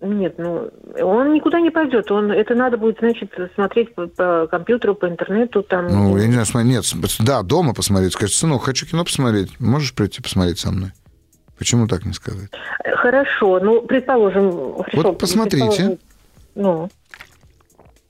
[0.00, 0.68] Нет, ну,
[1.00, 2.10] он никуда не пойдет.
[2.10, 5.62] Он, это надо будет, значит, смотреть по, по компьютеру, по интернету.
[5.62, 5.86] Там.
[5.86, 6.84] Ну, я не знаю, смотри, нет,
[7.20, 8.12] да, дома посмотреть.
[8.12, 9.60] Скажет, сынок, хочу кино посмотреть.
[9.60, 10.90] Можешь прийти посмотреть со мной?
[11.56, 12.50] Почему так не сказать?
[12.96, 14.82] Хорошо, ну, предположим...
[14.82, 15.66] хорошо, посмотрите.
[15.66, 15.98] предположим,
[16.56, 16.90] Ну,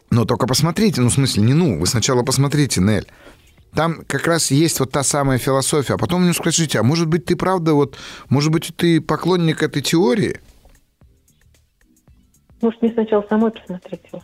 [0.08, 3.06] Но только посмотрите, ну, в смысле, не ну, вы сначала посмотрите, Нель.
[3.74, 5.94] Там как раз есть вот та самая философия.
[5.94, 7.96] А потом мне скажите, а может быть, ты правда, вот,
[8.28, 10.40] может быть, ты поклонник этой теории?
[12.60, 14.22] может, мне сначала самой посмотреть его.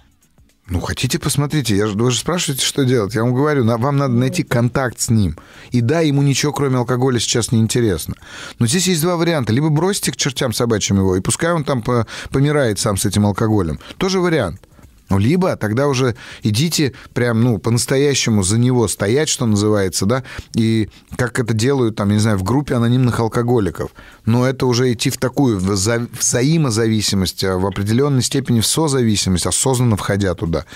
[0.68, 1.74] Ну, хотите, посмотрите.
[1.74, 3.14] Я же, вы же спрашиваете, что делать.
[3.14, 5.36] Я вам говорю, на- вам надо найти контакт с ним.
[5.70, 8.14] И да, ему ничего, кроме алкоголя, сейчас не интересно.
[8.58, 9.52] Но здесь есть два варианта.
[9.54, 13.24] Либо бросьте к чертям собачьим его, и пускай он там по- помирает сам с этим
[13.24, 13.80] алкоголем.
[13.96, 14.60] Тоже вариант.
[15.08, 20.22] Ну, либо тогда уже идите прям, ну, по-настоящему за него стоять, что называется, да,
[20.54, 23.90] и как это делают, там, не знаю, в группе анонимных алкоголиков.
[24.26, 29.96] Но это уже идти в такую вза- взаимозависимость, а в определенной степени в созависимость, осознанно
[29.96, 30.66] входя туда.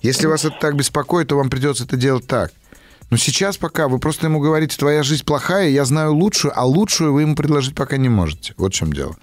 [0.00, 2.52] Если вас это так беспокоит, то вам придется это делать так.
[3.10, 7.12] Но сейчас пока вы просто ему говорите, твоя жизнь плохая, я знаю лучшую, а лучшую
[7.12, 8.54] вы ему предложить пока не можете.
[8.56, 9.16] Вот в чем дело.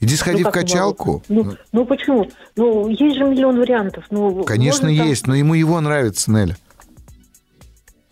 [0.00, 1.22] Иди сходи Ну, в качалку.
[1.28, 1.50] не могу?
[1.50, 2.30] Ну, ну, почему?
[2.56, 4.04] Ну, есть же миллион вариантов.
[4.10, 6.56] Ну, Конечно, можно там- есть, но ему его нравится, Неля.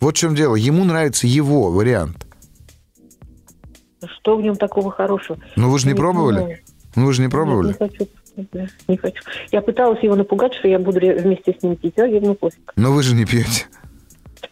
[0.01, 0.55] Вот в чем дело.
[0.55, 2.25] Ему нравится его вариант.
[4.19, 5.39] Что в нем такого хорошего?
[5.55, 6.35] Ну вы же не Я пробовали?
[6.37, 6.57] понимаю.
[6.95, 7.67] Ну вы же не Нет, пробовали?
[7.69, 8.07] не хочу.
[8.53, 9.23] Нет, Не хочу.
[9.51, 12.73] Я пыталась его напугать, что я буду вместе с ним пить, а ему пофиг.
[12.75, 13.65] Но вы же не пьете.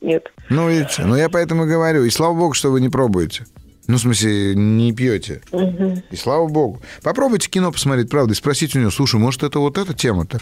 [0.01, 0.31] Нет.
[0.49, 2.03] Ну, видите, ну я поэтому и говорю.
[2.05, 3.45] И слава богу, что вы не пробуете.
[3.87, 5.41] Ну, в смысле, не пьете.
[5.51, 6.01] Мгм.
[6.09, 6.81] И слава богу.
[7.03, 10.39] Попробуйте кино посмотреть, правда, и спросите у него, слушай, может, это вот эта тема-то?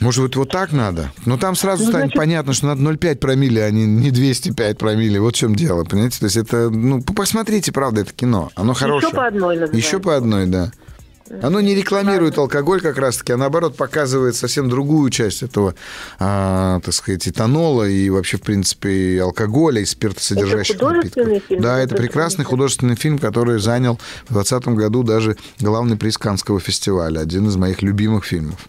[0.00, 1.10] Может быть, вот так надо?
[1.24, 4.76] Но там сразу Ну, станет значит- понятно, что надо 0,5 промилле, а не, не 205
[4.78, 5.20] промилле.
[5.20, 6.18] Вот в чем дело, понимаете?
[6.20, 8.50] То есть это, ну, посмотрите, правда, это кино.
[8.56, 9.08] Оно хорошее.
[9.08, 9.76] Еще по одной называется.
[9.76, 10.70] Еще по одной, да.
[11.42, 15.74] Оно не рекламирует алкоголь как раз-таки, а наоборот показывает совсем другую часть этого,
[16.18, 21.28] а, так сказать, этанола и вообще, в принципе, и алкоголя, и спиртосодержащих Это напитков.
[21.48, 21.62] фильм?
[21.62, 23.96] Да, это прекрасный художественный фильм, который занял
[24.26, 27.20] в 2020 году даже главный приз Каннского фестиваля.
[27.20, 28.68] Один из моих любимых фильмов.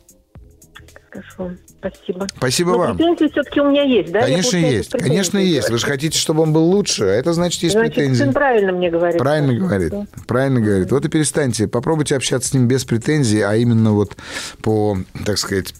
[1.10, 2.28] Хорошо, спасибо.
[2.38, 2.98] Спасибо Но вам.
[2.98, 4.22] претензии все-таки у меня есть, да?
[4.22, 4.92] Конечно, есть.
[4.92, 5.70] Конечно, есть.
[5.70, 8.24] Вы же хотите, чтобы он был лучше, а это значит, есть Значит, претензии.
[8.24, 9.18] сын правильно мне говорит.
[9.20, 9.60] Правильно Да.
[9.60, 10.06] говорит, Да.
[10.28, 10.92] правильно говорит.
[10.92, 14.16] Вот и перестаньте, попробуйте общаться с ним без претензий, а именно вот
[14.62, 15.74] по, так сказать,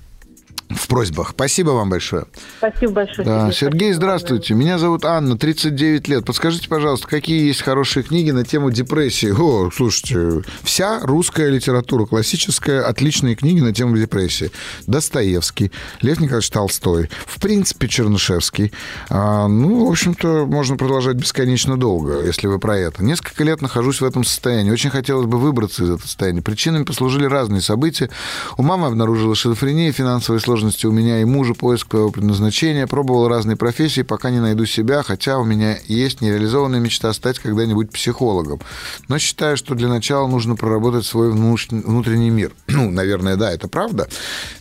[0.70, 1.30] в просьбах.
[1.32, 2.26] Спасибо вам большое.
[2.58, 3.26] Спасибо большое.
[3.26, 3.52] Да.
[3.52, 4.54] Сергей, здравствуйте.
[4.54, 6.26] Меня зовут Анна, 39 лет.
[6.26, 9.32] Подскажите, пожалуйста, какие есть хорошие книги на тему депрессии?
[9.32, 14.52] О, слушайте, вся русская литература классическая, отличные книги на тему депрессии.
[14.88, 18.74] Достоевский, Лев Николаевич Толстой, в принципе, Чернышевский.
[19.10, 23.04] А, ну, в общем-то, можно продолжать бесконечно долго, если вы про это.
[23.04, 24.72] Несколько лет нахожусь в этом состоянии.
[24.72, 26.42] Очень хотелось бы выбраться из этого состояния.
[26.42, 28.10] Причинами послужили разные события.
[28.58, 32.88] У мамы обнаружилась шизофрения, финансовые сложности у меня и мужа, поиск своего предназначения.
[32.88, 37.92] Пробовал разные профессии, пока не найду себя, хотя у меня есть нереализованная мечта стать когда-нибудь
[37.92, 38.62] психологом.
[39.08, 42.52] Но считаю, что для начала нужно проработать свой внутренний мир.
[42.78, 44.08] Ну, наверное, да, это правда.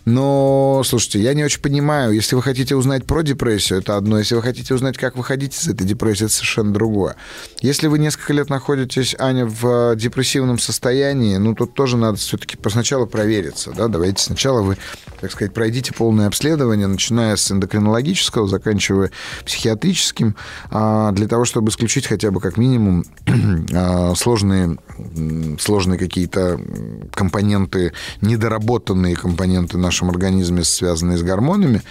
[0.07, 4.19] Но, слушайте, я не очень понимаю, если вы хотите узнать про депрессию, это одно.
[4.19, 7.17] Если вы хотите узнать, как выходить из этой депрессии, это совершенно другое.
[7.61, 12.57] Если вы несколько лет находитесь, Аня, в э, депрессивном состоянии, ну, тут тоже надо все-таки
[12.71, 13.73] сначала провериться.
[13.77, 13.89] Да?
[13.89, 14.77] Давайте сначала вы,
[15.21, 19.11] так сказать, пройдите полное обследование, начиная с эндокринологического, заканчивая
[19.45, 20.37] психиатрическим,
[20.71, 23.05] а, для того, чтобы исключить хотя бы как минимум
[23.75, 24.79] а, сложные,
[25.59, 26.61] сложные какие-то
[27.13, 31.83] компоненты, недоработанные компоненты в нашем организме, связанные с гормонами.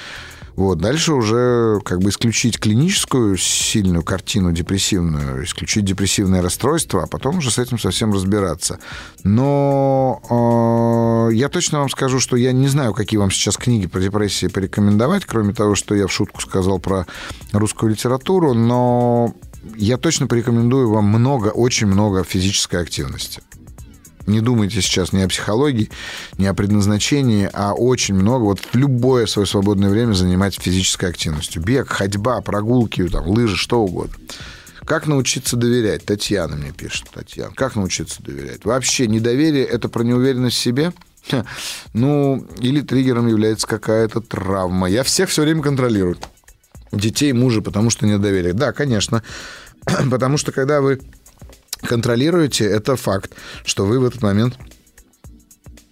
[0.56, 0.78] Вот.
[0.78, 7.52] Дальше уже как бы исключить клиническую сильную картину депрессивную, исключить депрессивное расстройство, а потом уже
[7.52, 8.80] с этим совсем разбираться.
[9.24, 10.22] Но
[11.30, 14.48] э, я точно вам скажу, что я не знаю, какие вам сейчас книги про депрессии
[14.48, 17.06] порекомендовать, кроме того, что я в шутку сказал про
[17.52, 19.34] русскую литературу, но
[19.76, 23.42] я точно порекомендую вам много, очень много физической активности.
[24.28, 25.90] Не думайте сейчас ни о психологии,
[26.38, 28.44] ни о предназначении, а очень много.
[28.44, 31.62] Вот любое свое свободное время занимать физической активностью.
[31.62, 34.16] Бег, ходьба, прогулки, там, лыжи, что угодно.
[34.86, 36.06] Как научиться доверять?
[36.06, 37.08] Татьяна мне пишет.
[37.12, 38.66] Татьяна, как научиться доверять?
[38.66, 40.94] Вообще, недоверие– это про неуверенность в себе?
[41.94, 44.88] Ну, или триггером является какая-то травма.
[44.88, 46.18] Я всех все время контролирую.
[46.92, 48.54] Детей, мужа, потому что недоверие.
[48.54, 49.24] Да, конечно.
[50.10, 51.02] Потому что когда вы
[51.86, 53.34] контролируете, это факт,
[53.64, 54.58] что вы в этот момент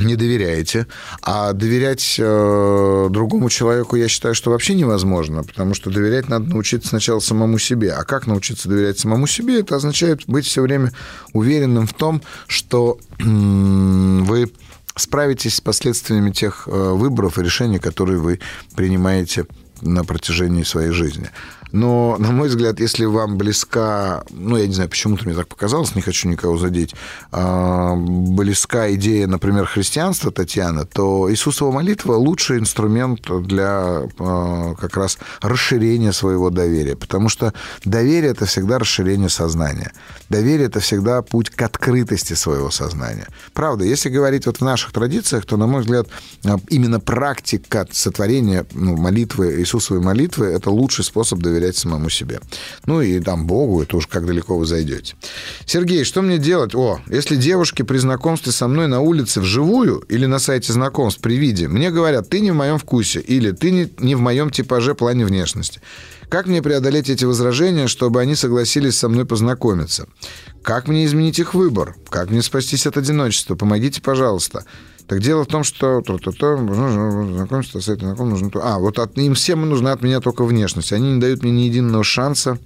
[0.04, 0.88] не доверяете.
[1.22, 6.89] А доверять э, другому человеку, я считаю, что вообще невозможно, потому что доверять надо научиться
[6.89, 7.94] сначала самому себе.
[7.94, 9.60] А как научиться доверять самому себе?
[9.60, 10.91] Это означает быть все время
[11.34, 14.52] уверенным в том, что м, вы
[14.96, 18.39] справитесь с последствиями тех э, выборов и решений, которые вы
[18.76, 19.46] принимаете
[19.82, 21.30] на протяжении своей жизни.
[21.74, 25.95] Но, на мой взгляд, если вам близка, ну, я не знаю, почему-то мне так показалось,
[25.95, 26.93] не хочу никого задеть,
[27.32, 35.17] а, близка идея, например, христианства Татьяна, то Иисусова молитва лучший инструмент для а, как раз
[35.41, 36.95] расширения своего доверия.
[36.95, 37.53] Потому что
[37.84, 39.93] доверие– это всегда расширение сознания.
[40.30, 43.28] Доверие– это всегда путь к открытости своего сознания.
[43.53, 46.07] Правда, если говорить вот в наших традициях, то, на мой взгляд,
[46.45, 52.39] а, именно практика сотворения ну, молитвы, Иисусовой молитвы– это лучший способ доверять самому себе.
[52.86, 55.16] Ну и там Богу, это уж как далеко вы зайдете.
[55.66, 56.76] Сергей, что мне делать?
[56.76, 61.36] О, если девушки при знакомстве со мной на улице вживую или на сайте знакомств при
[61.36, 64.95] виде, мне говорят, ты не в моем вкусе или ты не, не в моем типаже
[64.95, 65.82] плане внешности.
[66.30, 70.07] Как мне преодолеть эти возражения, чтобы они согласились со мной познакомиться?
[70.64, 71.95] Как мне изменить их выбор?
[72.09, 73.55] Как мне спастись от одиночества?
[73.55, 74.66] Помогите, пожалуйста.
[75.08, 78.62] Так дело в том, что то, то, то, знакомство с этим знакомым нужно то.
[78.64, 80.93] А, вот от, им всем нужна от меня только внешность.
[80.93, 82.58] Они не дают мне ни единого шанса.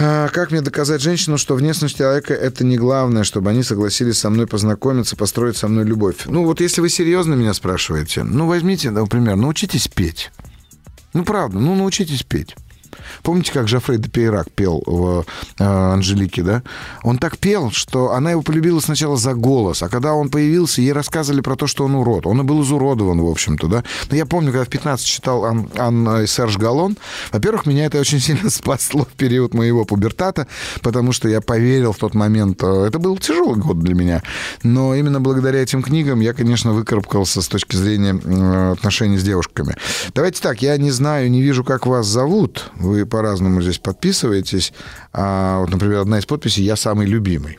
[0.00, 4.30] А как мне доказать женщину, что внешность человека это не главное, чтобы они согласились со
[4.30, 6.26] мной познакомиться, построить со мной любовь?
[6.26, 10.30] Ну, вот если вы серьезно меня спрашиваете, ну, возьмите, например, научитесь петь.
[11.14, 12.54] Ну, правда, ну, научитесь петь.
[13.22, 15.24] Помните, как Жофрей де Пейрак пел в
[15.58, 16.62] э, «Анжелике», да?
[17.02, 20.92] Он так пел, что она его полюбила сначала за голос, а когда он появился, ей
[20.92, 22.26] рассказывали про то, что он урод.
[22.26, 23.84] Он и был изуродован, в общем-то, да?
[24.10, 26.96] Но я помню, когда в 15 читал Ан, Ан и Серж Галлон,
[27.32, 30.46] во-первых, меня это очень сильно спасло в период моего пубертата,
[30.82, 32.62] потому что я поверил в тот момент.
[32.62, 34.22] Э, это был тяжелый год для меня.
[34.62, 39.76] Но именно благодаря этим книгам я, конечно, выкарабкался с точки зрения отношений с девушками.
[40.14, 42.70] Давайте так, я не знаю, не вижу, как вас зовут.
[42.88, 44.72] Вы по-разному здесь подписываетесь.
[45.12, 47.58] А, вот, например, одна из подписей «Я самый любимый».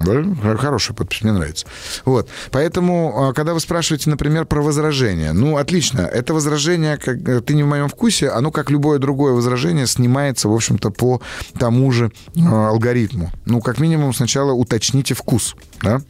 [0.00, 0.24] Да?
[0.56, 1.66] Хорошая подпись, мне нравится.
[2.06, 2.28] Вот.
[2.50, 7.54] Поэтому, а, когда вы спрашиваете, например, про возражение, ну, отлично, это возражение, как э, ты
[7.54, 11.20] не в моем вкусе, оно, как любое другое возражение, снимается, в общем-то, по
[11.58, 13.30] тому же э, алгоритму.
[13.44, 16.00] Ну, как минимум, сначала уточните вкус, да?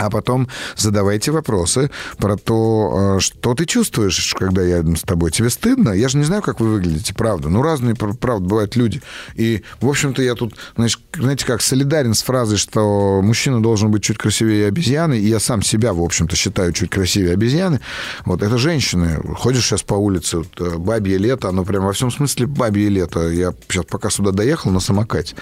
[0.00, 5.30] А потом задавайте вопросы про то, э, что ты чувствуешь, когда я с тобой.
[5.30, 5.90] Тебе стыдно?
[5.90, 7.50] Я же не знаю, как вы выглядите, правда.
[7.50, 9.02] Ну, разные, правда, бывают люди.
[9.34, 14.02] И, в общем-то, я тут, значит, знаете, как солидарен с фразой, что мужчина должен быть
[14.02, 17.80] чуть красивее обезьяны, и я сам себя, в общем-то, считаю чуть красивее обезьяны.
[18.24, 19.20] Вот, это женщины.
[19.36, 23.28] Ходишь сейчас по улице, вот, э, бабье лето, оно прям во всем смысле бабье лето.
[23.28, 25.36] Я сейчас пока сюда доехал на самокате,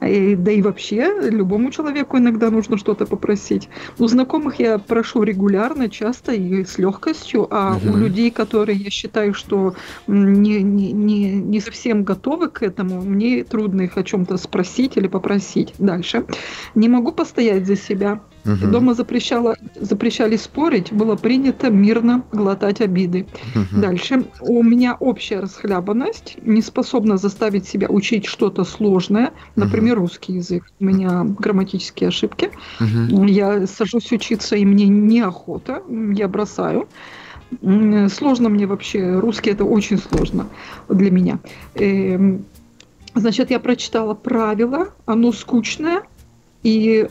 [0.07, 3.68] И, да и вообще, любому человеку иногда нужно что-то попросить.
[3.98, 7.94] У знакомых я прошу регулярно, часто и с легкостью, а угу.
[7.94, 9.74] у людей, которые я считаю, что
[10.07, 15.07] не, не, не, не совсем готовы к этому, мне трудно их о чем-то спросить или
[15.07, 15.74] попросить.
[15.78, 16.24] Дальше.
[16.74, 18.20] Не могу постоять за себя.
[18.45, 18.66] Угу.
[18.70, 23.26] Дома запрещало, запрещали спорить, было принято мирно глотать обиды.
[23.55, 23.80] Угу.
[23.80, 24.24] Дальше.
[24.40, 30.03] У меня общая расхлябанность, не способна заставить себя учить что-то сложное, например, угу.
[30.03, 30.64] русский язык.
[30.80, 32.51] У меня грамматические ошибки.
[32.80, 33.24] Угу.
[33.26, 36.88] Я сажусь учиться, и мне неохота, я бросаю.
[38.09, 40.49] Сложно мне вообще, русский это очень сложно
[40.88, 41.38] для меня.
[41.74, 42.47] Эм,
[43.14, 46.03] значит, я прочитала правила, оно скучное,
[46.62, 47.09] и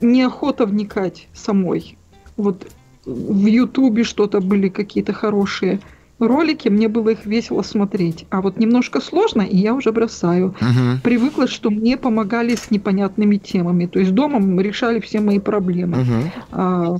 [0.00, 1.96] неохота вникать самой.
[2.36, 2.66] Вот
[3.04, 5.80] в Ютубе что-то были какие-то хорошие
[6.18, 8.26] ролики, мне было их весело смотреть.
[8.30, 10.54] А вот немножко сложно, и я уже бросаю.
[10.60, 11.02] Угу.
[11.02, 13.86] Привыкла, что мне помогали с непонятными темами.
[13.86, 16.02] То есть дома мы решали все мои проблемы.
[16.02, 16.32] Угу.
[16.52, 16.96] А,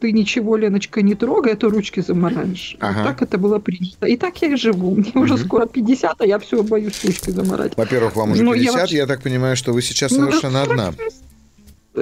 [0.00, 2.76] ты ничего, Леночка, не трогай, а то ручки замораешь.
[2.80, 2.98] Ага.
[2.98, 4.06] Вот так это было принято.
[4.06, 4.96] И так я и живу.
[4.96, 5.20] Мне угу.
[5.20, 7.76] уже скоро 50, а я все боюсь ручки заморать.
[7.76, 8.96] Во-первых, вам уже 50, я, вообще...
[8.96, 10.92] я так понимаю, что вы сейчас ну, совершенно ну, одна.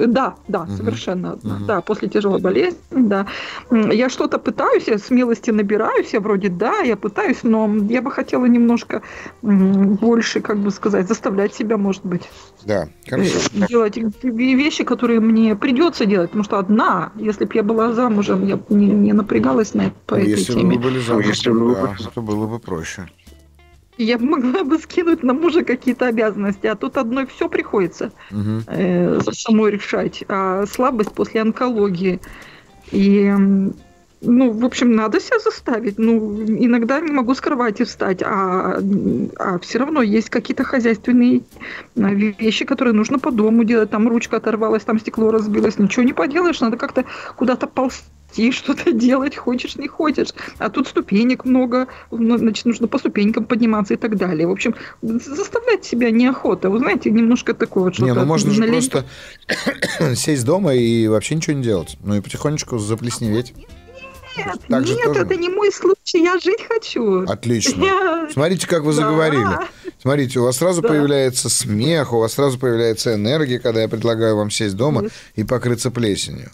[0.07, 0.71] Да, да, угу.
[0.71, 1.33] совершенно.
[1.33, 1.65] Угу.
[1.67, 3.27] Да, после тяжелой болезни, да.
[3.71, 8.45] Я что-то пытаюсь, я смелости набираюсь, я вроде да, я пытаюсь, но я бы хотела
[8.45, 9.01] немножко
[9.41, 12.29] больше, как бы сказать, заставлять себя, может быть.
[12.65, 13.39] Да, хорошо.
[13.53, 18.45] Э, делать вещи, которые мне придется делать, потому что одна, если бы я была замужем,
[18.45, 20.61] я бы не, не напрягалась на, по ну, этой если теме.
[20.61, 21.75] Если бы вы были замужем, если бы...
[21.75, 23.07] да, то было бы проще
[24.03, 28.61] я могла бы скинуть на мужа какие-то обязанности, а тут одной все приходится угу.
[28.67, 30.23] э, самой решать.
[30.27, 32.19] А слабость после онкологии.
[32.91, 33.31] И
[34.21, 35.97] ну, в общем, надо себя заставить.
[35.97, 38.79] Ну, иногда не могу с кровати встать, а,
[39.37, 41.43] а все равно есть какие-то хозяйственные
[41.95, 43.91] а, вещи, которые нужно по дому делать.
[43.91, 45.79] Там ручка оторвалась, там стекло разбилось.
[45.79, 47.05] Ничего не поделаешь, надо как-то
[47.37, 48.03] куда-то ползти,
[48.51, 50.29] что-то делать, хочешь, не хочешь.
[50.57, 54.47] А тут ступенек много, ну, значит, нужно по ступенькам подниматься и так далее.
[54.47, 56.69] В общем, заставлять себя неохота.
[56.69, 58.11] Вы знаете, немножко такое вот что-то...
[58.11, 59.05] Не, ну можно же просто
[60.15, 61.97] сесть дома и вообще ничего не делать.
[62.03, 63.53] Ну и потихонечку заплесневеть.
[64.37, 65.21] Нет, так нет, тоже...
[65.21, 67.23] это не мой случай, я жить хочу.
[67.23, 67.83] Отлично.
[67.83, 68.29] Я...
[68.31, 69.43] Смотрите, как вы заговорили.
[69.43, 69.67] Да.
[70.01, 70.87] Смотрите, у вас сразу да.
[70.87, 75.11] появляется смех, у вас сразу появляется энергия, когда я предлагаю вам сесть дома нет.
[75.35, 76.51] и покрыться плесенью.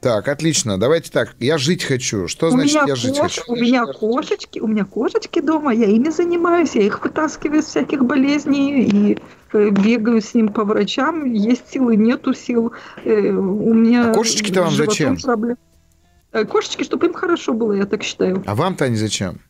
[0.00, 0.78] Так, отлично.
[0.78, 1.34] Давайте так.
[1.40, 2.28] Я жить хочу.
[2.28, 2.98] Что у значит я кош...
[3.00, 3.42] жить хочу?
[3.48, 8.04] У меня кошечки, у меня кошечки дома, я ими занимаюсь, я их вытаскиваю из всяких
[8.04, 9.18] болезней и
[9.52, 11.24] э, бегаю с ним по врачам.
[11.24, 12.72] Есть силы, нету сил.
[13.04, 15.16] Э, у меня а кошечки-то вам зачем?
[15.16, 15.56] Проблем.
[16.32, 18.42] Э, кошечки, чтобы им хорошо было, я так считаю.
[18.46, 19.40] А вам-то они зачем?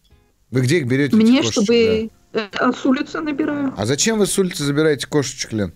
[0.51, 1.15] Вы где их берете?
[1.15, 2.49] Мне, чтобы да?
[2.59, 3.73] Э, с улицы набираю.
[3.77, 5.73] А зачем вы с улицы забираете кошечек, Лен?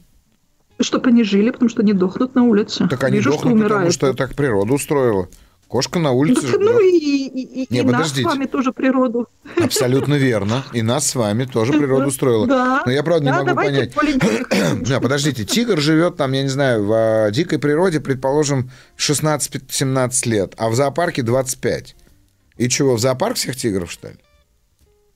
[0.83, 2.87] Чтобы они жили, потому что они дохнут на улице.
[2.89, 5.29] Так они Вижу, дохнут, что потому что так природа устроила.
[5.73, 6.53] Кошка на улице.
[6.53, 9.29] Так, ну и, и, и, Не, и нас с вами тоже природу.
[9.57, 10.65] Абсолютно верно.
[10.75, 12.47] И нас с вами тоже природа устроила.
[12.47, 12.83] Да.
[12.85, 13.95] Но я, правда, не да, могу понять.
[14.83, 20.53] Да, подождите, тигр живет там, я не знаю, в а, дикой природе, предположим, 16-17 лет,
[20.59, 21.97] а в зоопарке 25.
[22.59, 24.17] И чего, в зоопарк всех тигров, что ли?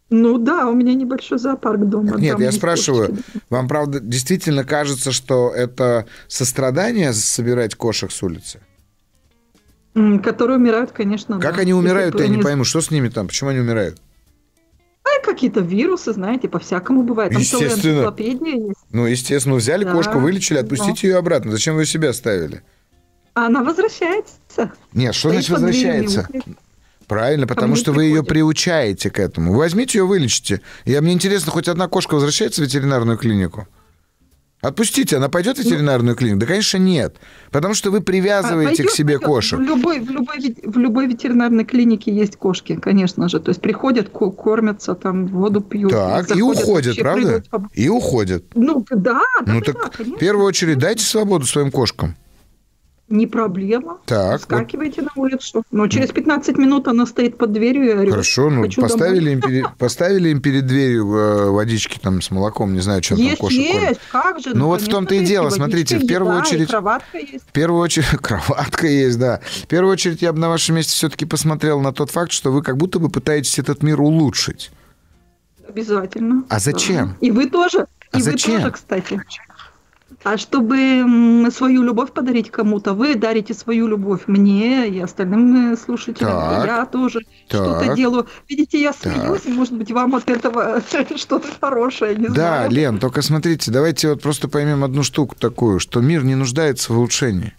[0.08, 2.16] Ну да, у меня небольшой зоопарк дома.
[2.16, 3.40] Нет, я спрашиваю, кошечки.
[3.50, 8.60] вам правда действительно кажется, что это сострадание собирать кошек с улицы?
[10.22, 11.62] Которые умирают, конечно, Как да.
[11.62, 14.00] они умирают, я не пойму, что с ними там, почему они умирают?
[15.04, 17.32] А какие-то вирусы, знаете, по-всякому бывает.
[17.32, 18.14] Там естественно.
[18.18, 18.76] есть.
[18.90, 19.92] Ну, естественно, взяли да.
[19.92, 21.08] кошку, вылечили, отпустите Но.
[21.08, 21.50] ее обратно.
[21.52, 22.62] Зачем вы себя оставили?
[23.34, 24.72] Она возвращается.
[24.92, 26.28] Нет, что значит возвращается?
[27.06, 29.54] Правильно, потому что вы ее приучаете к этому.
[29.54, 30.60] Возьмите ее, вылечите.
[30.84, 33.68] Я, мне интересно, хоть одна кошка возвращается в ветеринарную клинику?
[34.62, 36.40] Отпустите, она пойдет в ветеринарную клинику?
[36.40, 37.16] Да, конечно, нет.
[37.52, 39.26] Потому что вы привязываете пойдет, к себе пойдет.
[39.26, 39.58] кошек.
[39.58, 43.38] В любой, в, любой, в любой ветеринарной клинике есть кошки, конечно же.
[43.38, 45.92] То есть приходят, кормятся, там воду пьют.
[45.92, 47.44] Так, и уходят, правда?
[47.48, 47.70] Придут...
[47.74, 48.44] И уходят.
[48.56, 49.52] Ну, да, да.
[49.52, 52.16] Ну, да, так да, в первую очередь дайте свободу своим кошкам.
[53.08, 53.98] Не проблема.
[54.04, 54.42] Так.
[54.42, 55.14] Скакивайте вот.
[55.14, 55.62] на улицу.
[55.70, 58.10] Но через 15 минут она стоит под дверью и орет.
[58.10, 62.80] Хорошо, ну поставили им, перед, поставили им перед дверью э, водички там с молоком, не
[62.80, 64.00] знаю, чем есть, там кошек Есть, кормят.
[64.10, 64.56] как же.
[64.56, 66.68] Ну вот в том-то и дело, смотрите, в первую еда, очередь...
[66.68, 67.44] кроватка есть.
[67.46, 69.40] В первую очередь, кроватка есть, да.
[69.62, 72.62] В первую очередь я бы на вашем месте все-таки посмотрел на тот факт, что вы
[72.62, 74.72] как будто бы пытаетесь этот мир улучшить.
[75.68, 76.44] Обязательно.
[76.48, 77.16] А зачем?
[77.20, 77.26] Да.
[77.26, 77.86] И вы тоже.
[78.10, 78.54] А и зачем?
[78.54, 79.20] вы тоже, кстати.
[80.22, 86.30] А чтобы свою любовь подарить кому-то, вы дарите свою любовь мне и остальным э, слушателям.
[86.30, 88.26] Так, я тоже что-то делаю.
[88.48, 89.52] Видите, я смеюсь, так.
[89.52, 90.80] может быть, вам от этого
[91.16, 92.70] что-то хорошее, не да, знаю.
[92.70, 96.98] Лен, только смотрите, давайте вот просто поймем одну штуку такую, что мир не нуждается в
[96.98, 97.54] улучшении.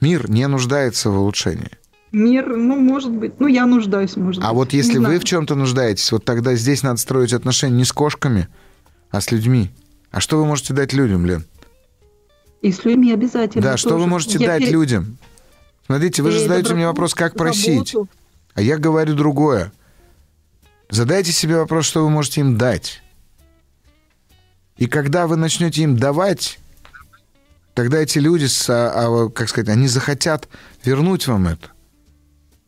[0.00, 1.70] Мир не нуждается в улучшении.
[2.10, 4.50] Мир, ну, может быть, ну, я нуждаюсь, может а быть.
[4.50, 5.20] А вот если не вы знаю.
[5.20, 8.48] в чем-то нуждаетесь, вот тогда здесь надо строить отношения не с кошками,
[9.10, 9.70] а с людьми.
[10.12, 11.44] А что вы можете дать людям, Лен?
[12.60, 13.62] И с людьми обязательно.
[13.62, 13.80] Да, тоже.
[13.80, 14.72] что вы можете я дать перед...
[14.72, 15.18] людям?
[15.86, 17.94] Смотрите, вы же задаете мне вопрос, как просить.
[17.94, 18.08] Работу.
[18.54, 19.72] А я говорю другое.
[20.90, 23.02] Задайте себе вопрос, что вы можете им дать.
[24.76, 26.58] И когда вы начнете им давать,
[27.74, 30.48] тогда эти люди, а, а, как сказать, они захотят
[30.84, 31.70] вернуть вам это.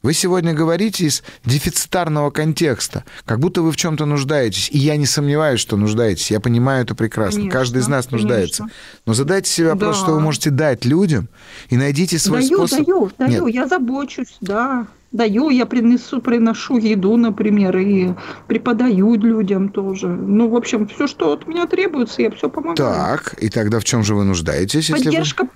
[0.05, 4.69] Вы сегодня говорите из дефицитарного контекста, как будто вы в чем-то нуждаетесь.
[4.71, 6.31] И я не сомневаюсь, что нуждаетесь.
[6.31, 7.41] Я понимаю это прекрасно.
[7.41, 8.65] Конечно, Каждый из нас нуждается.
[8.65, 8.79] Конечно.
[9.07, 10.03] Но задайте себе вопрос, да.
[10.03, 11.29] что вы можете дать людям,
[11.71, 12.87] и найдите свой даю, способ.
[12.87, 13.55] Даю, даю, Нет.
[13.55, 14.87] я забочусь, да.
[15.11, 18.11] Даю, я принесу, приношу еду, например, и
[18.47, 20.09] преподаю людям тоже.
[20.09, 22.77] Ну, в общем, все, что от меня требуется, я все помогаю.
[22.77, 24.91] Так, и тогда в чем же вы нуждаетесь?
[24.91, 25.49] Поддержка, вы...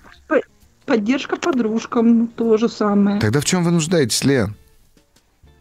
[0.88, 3.20] Поддержка подружкам то же самое.
[3.20, 4.54] Тогда в чем вы нуждаетесь, Лен?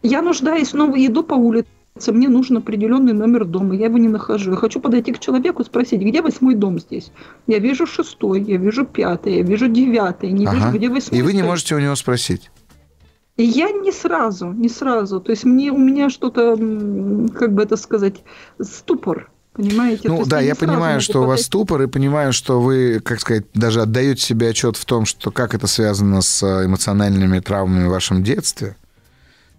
[0.02, 1.68] Я нуждаюсь, но иду по улице,
[2.08, 4.52] мне нужен определенный номер дома, я его не нахожу.
[4.52, 7.12] Я хочу подойти к человеку и спросить, где восьмой дом здесь?
[7.46, 10.56] Я вижу шестой, я вижу пятый, я вижу девятый, не ага.
[10.56, 11.20] вижу, где восьмой.
[11.20, 12.50] И вы не можете у него спросить?
[13.36, 15.20] И я не сразу, не сразу.
[15.20, 18.24] То есть мне, у меня что-то, как бы это сказать,
[18.62, 19.30] ступор.
[19.58, 20.08] Понимаете?
[20.08, 23.82] Ну да, я понимаю, что у вас ступор, и понимаю, что вы, как сказать, даже
[23.82, 28.24] отдаете себе отчет в том, что как это связано с э, эмоциональными травмами в вашем
[28.24, 28.76] детстве.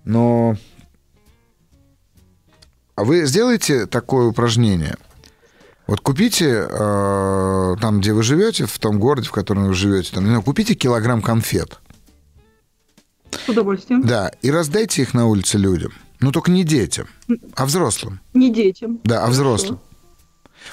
[0.04, 0.56] Но
[2.94, 4.96] а вы сделаете такое упражнение?
[5.88, 10.42] Вот купите э, там, где вы живете, в том городе, в котором вы живете, там,
[10.42, 11.80] купите килограмм конфет.
[13.30, 14.02] С удовольствием.
[14.02, 15.92] Да, и раздайте их на улице людям.
[16.20, 17.06] Ну, только не детям,
[17.54, 18.20] а взрослым.
[18.34, 19.00] Не детям.
[19.04, 19.32] Да, а Хорошо.
[19.32, 19.80] взрослым.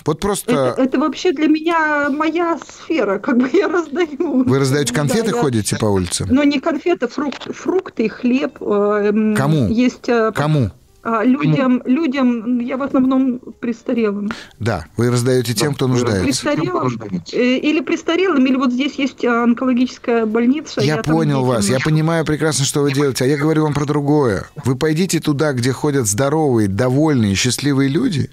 [0.06, 0.52] Вот просто...
[0.52, 4.44] Это, это вообще для меня моя сфера, как бы я раздаю.
[4.44, 6.26] Вы раздаете Да, конфеты, я- ходите по улице?
[6.30, 8.58] Но не конфеты, фрукты, фрукты хлеб.
[8.62, 9.68] э, Кому?
[9.70, 10.72] Есть э, Кому?
[11.08, 14.32] а, людям, людям, я в основном престарелым.
[14.60, 16.24] Да, вы раздаете тем, кто нуждается.
[16.26, 17.00] Престарелым
[17.32, 20.82] э, или престарелым, или вот здесь есть онкологическая больница.
[20.82, 23.86] Я там понял вас, я понимаю прекрасно, что вы делаете, а я говорю вам про
[23.86, 24.48] другое.
[24.66, 28.32] Вы пойдите туда, где ходят здоровые, довольные, счастливые люди,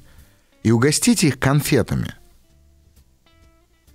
[0.62, 2.14] и угостите их конфетами.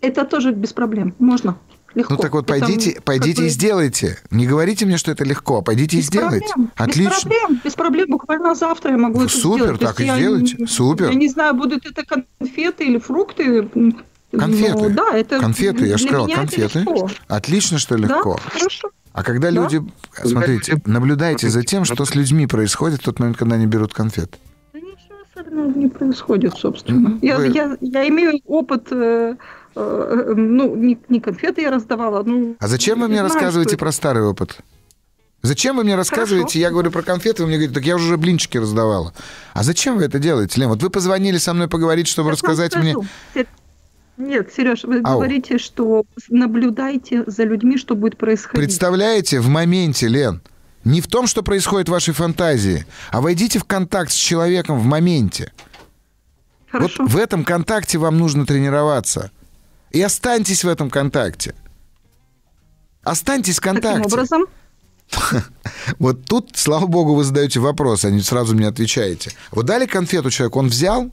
[0.01, 1.57] Это тоже без проблем, можно.
[1.95, 2.13] Легко.
[2.13, 4.19] Ну так вот, Это, пойдите, как пойдите бы, и сделайте.
[4.29, 6.45] Не говорите мне, что это легко, а пойдите и без сделайте.
[6.47, 7.09] проблем, Отлично.
[7.09, 8.05] Без проблем, без проблем.
[8.09, 9.79] Буквально завтра я могу Ну, это супер, сделать.
[9.79, 10.55] То так и я сделайте.
[10.59, 11.09] не- Супер.
[11.09, 13.67] Я не знаю, будут это конфеты или фрукты.
[14.31, 14.73] Конфеты.
[14.77, 16.85] но да, это Конфеты, я же сказал, это конфеты.
[17.27, 18.39] Отлично, что легко.
[18.43, 18.89] Да, хорошо.
[19.13, 19.61] А когда Да.
[19.61, 19.81] люди...
[20.23, 24.37] Смотрите, наблюдайте за тем, что с людьми происходит в тот момент, когда они берут конфет.
[25.37, 27.19] Особенного не происходит, собственно.
[27.21, 29.35] Я, я, я имею опыт, э,
[29.75, 32.55] э, ну, не, не конфеты я раздавала, ну...
[32.59, 34.57] А зачем вы мне знаю, рассказываете что про старый опыт?
[35.43, 36.53] Зачем вы мне рассказываете?
[36.53, 36.59] Хорошо.
[36.59, 39.13] Я говорю про конфеты, вы мне говорите, так я уже блинчики раздавала.
[39.53, 40.69] А зачем вы это делаете, Лен?
[40.69, 42.95] Вот вы позвонили со мной поговорить, чтобы вам рассказать мне...
[43.35, 43.45] Се-
[44.17, 45.17] Нет, Сереж, вы Ау.
[45.17, 48.57] говорите, что наблюдайте за людьми, что будет происходить.
[48.65, 50.41] Представляете, в моменте, Лен,
[50.87, 54.85] не в том, что происходит в вашей фантазии, а войдите в контакт с человеком в
[54.85, 55.51] моменте.
[56.71, 57.03] Хорошо.
[57.03, 59.31] Вот в этом контакте вам нужно тренироваться.
[59.91, 61.55] И останьтесь в этом контакте.
[63.03, 64.05] Останьтесь в контакте.
[64.05, 64.45] образом,
[65.99, 69.31] Вот тут, слава богу, вы задаете вопрос, а не сразу мне отвечаете.
[69.51, 71.11] Вы дали конфету человеку, он взял,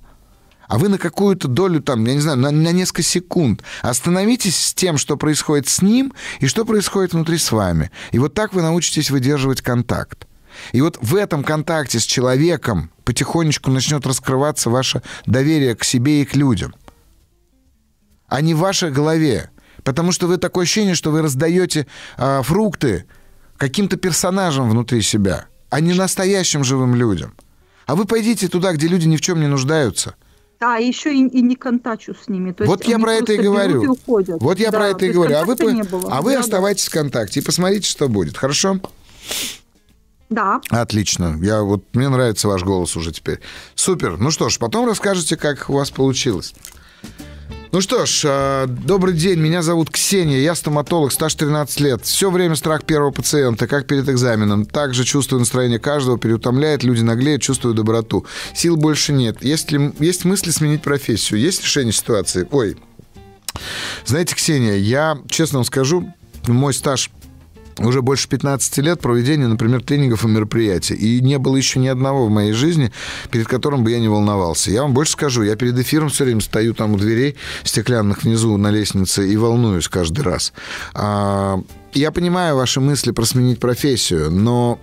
[0.68, 4.74] а вы на какую-то долю, там, я не знаю, на, на несколько секунд остановитесь с
[4.74, 7.90] тем, что происходит с ним и что происходит внутри с вами.
[8.12, 10.26] И вот так вы научитесь выдерживать контакт.
[10.72, 16.24] И вот в этом контакте с человеком потихонечку начнет раскрываться ваше доверие к себе и
[16.24, 16.74] к людям,
[18.28, 19.50] а не в вашей голове.
[19.82, 21.86] Потому что вы такое ощущение, что вы раздаете
[22.16, 23.04] а, фрукты
[23.58, 27.34] каким-то персонажам внутри себя, а не настоящим живым людям.
[27.86, 30.14] А вы пойдите туда, где люди ни в чем не нуждаются.
[30.64, 32.52] Да, еще и, и не контачу с ними.
[32.52, 33.92] То Вот есть я про это и говорю.
[33.92, 34.40] уходят.
[34.40, 35.36] Вот я Да, про это то и говорю.
[35.36, 35.52] А вы,
[36.10, 36.40] а вы Да, да.
[36.40, 38.36] оставайтесь в контакте и посмотрите, что будет.
[38.38, 38.80] Хорошо?
[40.30, 40.60] Да.
[40.70, 41.38] Отлично.
[41.42, 43.40] Я вот мне нравится ваш голос уже теперь.
[43.74, 44.16] Супер.
[44.16, 46.54] Ну что ж, потом расскажете, как у вас получилось.
[47.74, 52.04] Ну что ж, э, добрый день, меня зовут Ксения, я стоматолог, стаж 13 лет.
[52.04, 54.64] Все время страх первого пациента, как перед экзаменом.
[54.64, 58.26] Также чувствую настроение каждого, переутомляет, люди наглеют, чувствую доброту.
[58.54, 59.42] Сил больше нет.
[59.42, 61.40] Есть, ли, есть мысли сменить профессию?
[61.40, 62.46] Есть решение ситуации?
[62.52, 62.76] Ой,
[64.06, 66.14] знаете, Ксения, я честно вам скажу,
[66.46, 67.10] мой стаж
[67.78, 70.94] уже больше 15 лет проведения, например, тренингов и мероприятий.
[70.94, 72.92] И не было еще ни одного в моей жизни,
[73.30, 74.70] перед которым бы я не волновался.
[74.70, 78.56] Я вам больше скажу, я перед эфиром все время стою там у дверей стеклянных внизу
[78.56, 80.52] на лестнице и волнуюсь каждый раз.
[80.94, 81.60] А,
[81.92, 84.80] я понимаю ваши мысли про сменить профессию, но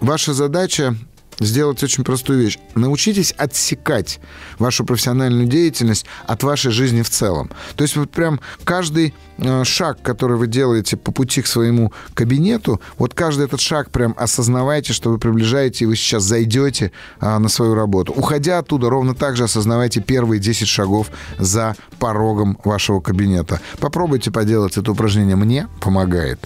[0.00, 0.96] ваша задача
[1.40, 2.58] сделать очень простую вещь.
[2.74, 4.20] Научитесь отсекать
[4.58, 7.50] вашу профессиональную деятельность от вашей жизни в целом.
[7.76, 12.80] То есть вот прям каждый э, шаг, который вы делаете по пути к своему кабинету,
[12.96, 17.48] вот каждый этот шаг прям осознавайте, что вы приближаете, и вы сейчас зайдете а, на
[17.48, 18.12] свою работу.
[18.12, 21.08] Уходя оттуда, ровно так же осознавайте первые 10 шагов
[21.38, 23.60] за порогом вашего кабинета.
[23.78, 25.36] Попробуйте поделать это упражнение.
[25.36, 26.38] Мне помогает.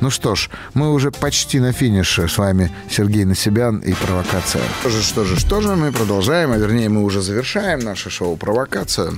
[0.00, 2.28] Ну что ж, мы уже почти на финише.
[2.28, 4.62] С вами Сергей Насибян и «Провокация».
[4.80, 8.36] Что же, что же, что же, мы продолжаем, а вернее мы уже завершаем наше шоу
[8.36, 9.12] «Провокация».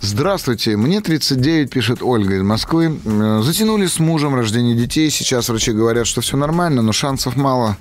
[0.00, 2.98] Здравствуйте, мне 39, пишет Ольга из Москвы.
[3.04, 5.10] Э, Затянули с мужем рождение детей.
[5.10, 7.76] Сейчас врачи говорят, что все нормально, но шансов мало.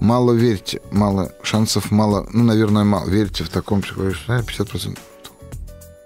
[0.00, 3.08] Мало верьте, мало шансов мало, ну, наверное, мало.
[3.08, 4.98] Верьте в таком психологическом 50%.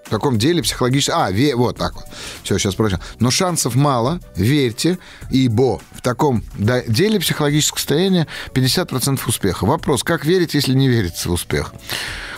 [0.09, 1.11] В таком деле психологически...
[1.11, 1.55] А, ве...
[1.55, 2.05] вот так вот.
[2.41, 2.97] Все, сейчас прочел.
[3.19, 4.97] Но шансов мало, верьте,
[5.29, 9.65] ибо в таком деле психологического состояния 50% успеха.
[9.65, 11.75] Вопрос, как верить, если не верится в успех?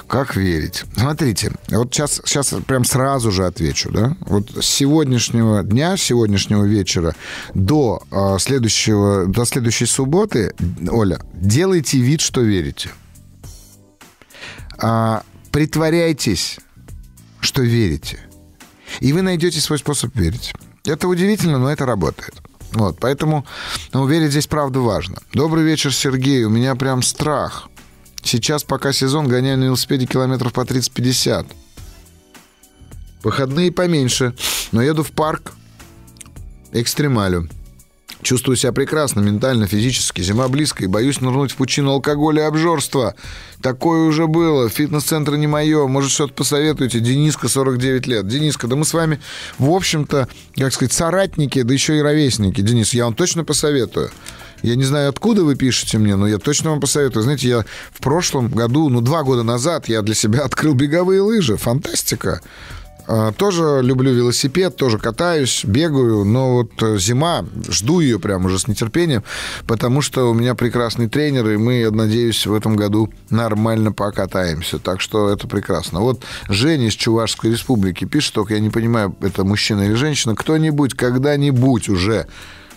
[0.06, 0.84] Как верить?
[0.98, 4.18] Смотрите, вот сейчас, сейчас прям сразу же отвечу, да?
[4.20, 7.16] Вот с сегодняшнего дня, с сегодняшнего вечера
[7.54, 10.54] до, э, следующего, до следующей субботы,
[10.90, 12.90] Оля, делайте вид, что верите.
[14.78, 15.24] А,
[15.54, 16.60] притворяйтесь,
[17.42, 18.20] что верите.
[19.00, 20.54] И вы найдете свой способ верить.
[20.86, 22.34] Это удивительно, но это работает.
[22.72, 23.46] Вот, поэтому
[23.94, 25.18] ну, верить здесь правда важно.
[25.34, 26.46] Добрый вечер, Сергей.
[26.46, 27.70] У меня прям страх.
[28.24, 31.48] Сейчас, пока сезон, гоняю на велосипеде километров по 30-50.
[33.24, 34.34] Выходные поменьше,
[34.72, 35.54] но еду в парк
[36.72, 37.50] экстремалю.
[38.22, 40.22] Чувствую себя прекрасно, ментально, физически.
[40.22, 43.16] Зима близко и боюсь нырнуть в пучину алкоголя и обжорства.
[43.62, 44.70] Такое уже было.
[44.70, 45.88] Фитнес-центр не мое.
[45.88, 47.00] Может, что-то посоветуете?
[47.00, 48.28] Дениска, 49 лет.
[48.28, 49.20] Дениска, да мы с вами,
[49.58, 52.62] в общем-то, как сказать, соратники, да еще и ровесники.
[52.62, 54.12] Денис, я вам точно посоветую.
[54.62, 57.24] Я не знаю, откуда вы пишете мне, но я точно вам посоветую.
[57.24, 61.58] Знаете, я в прошлом году, ну, два года назад я для себя открыл беговые лыжи.
[61.58, 62.42] Фантастика.
[63.14, 68.58] А, тоже люблю велосипед, тоже катаюсь, бегаю, но вот э, зима, жду ее прямо уже
[68.58, 69.22] с нетерпением,
[69.68, 74.80] потому что у меня прекрасный тренер, и мы, надеюсь, в этом году нормально покатаемся.
[74.80, 76.00] Так что это прекрасно.
[76.00, 80.94] Вот Женя из Чувашской республики пишет, только я не понимаю, это мужчина или женщина, кто-нибудь
[80.94, 82.28] когда-нибудь уже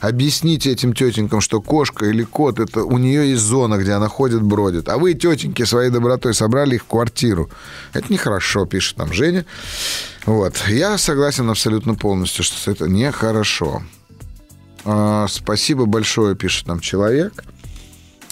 [0.00, 4.42] Объясните этим тетенькам, что кошка или кот, это у нее есть зона, где она ходит,
[4.42, 4.88] бродит.
[4.88, 7.50] А вы, тетеньки, своей добротой собрали их в квартиру.
[7.92, 9.46] Это нехорошо, пишет там Женя.
[10.26, 10.62] Вот.
[10.68, 13.82] Я согласен абсолютно полностью, что это нехорошо.
[14.84, 17.32] А, спасибо большое, пишет нам человек.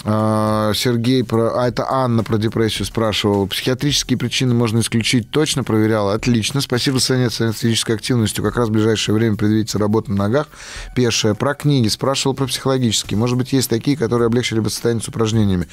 [0.05, 1.61] А, Сергей про...
[1.61, 3.45] А, это Анна про депрессию спрашивала.
[3.45, 5.29] Психиатрические причины можно исключить.
[5.31, 6.13] Точно проверяла?
[6.13, 6.59] Отлично.
[6.59, 8.43] Спасибо за занятие физической активностью.
[8.43, 10.47] Как раз в ближайшее время предвидится работа на ногах.
[10.95, 11.35] Пешая.
[11.35, 11.87] Про книги.
[11.87, 13.17] Спрашивал про психологические.
[13.17, 15.67] Может быть, есть такие, которые облегчили бы состояние с упражнениями.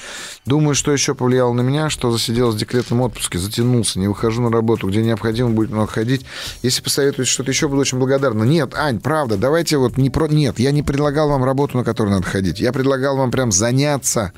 [0.47, 4.51] Думаю, что еще повлияло на меня, что засиделась в декретном отпуске, затянулся, не выхожу на
[4.51, 6.25] работу, где необходимо будет много ходить.
[6.63, 8.45] Если посоветуете что-то еще, буду очень благодарна.
[8.45, 10.29] Нет, Ань, правда, давайте вот не про...
[10.29, 12.61] Нет, я не предлагал вам работу, на которую надо ходить.
[12.61, 14.33] Я предлагал вам прям заняться заниматься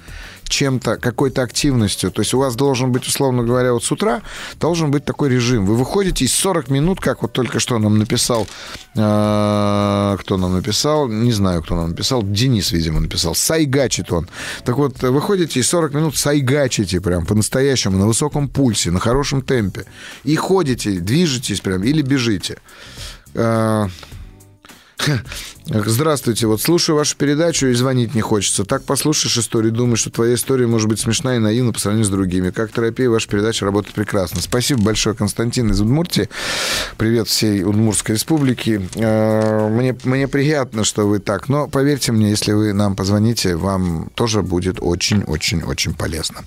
[0.45, 2.11] чем-то, какой-то активностью.
[2.11, 4.21] То есть у вас должен быть, условно говоря, вот с утра
[4.61, 5.65] должен быть такой режим.
[5.65, 8.47] Вы выходите из 40 минут, как вот только что нам написал,
[8.95, 14.29] э, кто нам написал, не знаю, кто нам написал, Денис, видимо, написал, сайгачит он.
[14.65, 19.87] Так вот, выходите из 40 минут сайгачите прям по-настоящему, на высоком пульсе, на хорошем темпе.
[20.25, 22.59] И ходите, движетесь прям или бежите.
[23.35, 23.89] Э,
[25.67, 28.65] Здравствуйте, вот слушаю вашу передачу и звонить не хочется.
[28.65, 32.11] Так послушаешь историю, думаешь, что твоя история может быть смешна и наивна по сравнению с
[32.11, 32.51] другими.
[32.51, 34.41] Как терапия ваша передача работает прекрасно.
[34.41, 36.29] Спасибо большое, Константин из Удмуртии.
[36.97, 38.83] Привет всей Удмуртской республике.
[38.97, 44.11] Э, мне, мне приятно, что вы так, но поверьте мне, если вы нам позвоните, вам
[44.17, 46.41] тоже будет очень-очень-очень полезно.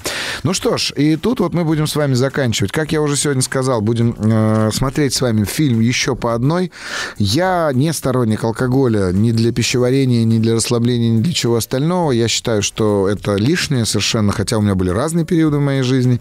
[0.44, 2.74] Ну что ж, и тут вот мы будем с вами заканчивать.
[2.74, 6.74] Как я уже сегодня сказал, будем э, смотреть с вами фильм еще по одной.
[7.18, 12.12] Я не сторонник алкоголя, ни для пищеварения, ни для расслабления, ни для чего остального.
[12.12, 16.20] Я считаю, что это лишнее совершенно, хотя у меня были разные периоды в моей жизни.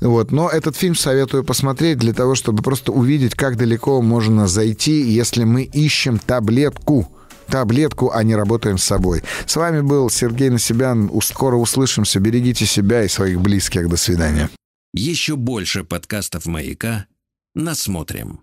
[0.00, 0.32] Вот.
[0.32, 5.44] Но этот фильм советую посмотреть для того, чтобы просто увидеть, как далеко можно зайти, если
[5.44, 7.08] мы ищем таблетку
[7.50, 9.22] таблетку, а не работаем с собой.
[9.44, 11.10] С вами был Сергей Насибян.
[11.20, 12.20] Скоро услышимся.
[12.20, 13.88] Берегите себя и своих близких.
[13.88, 14.48] До свидания.
[14.94, 17.06] Еще больше подкастов «Маяка»
[17.54, 18.40] насмотрим.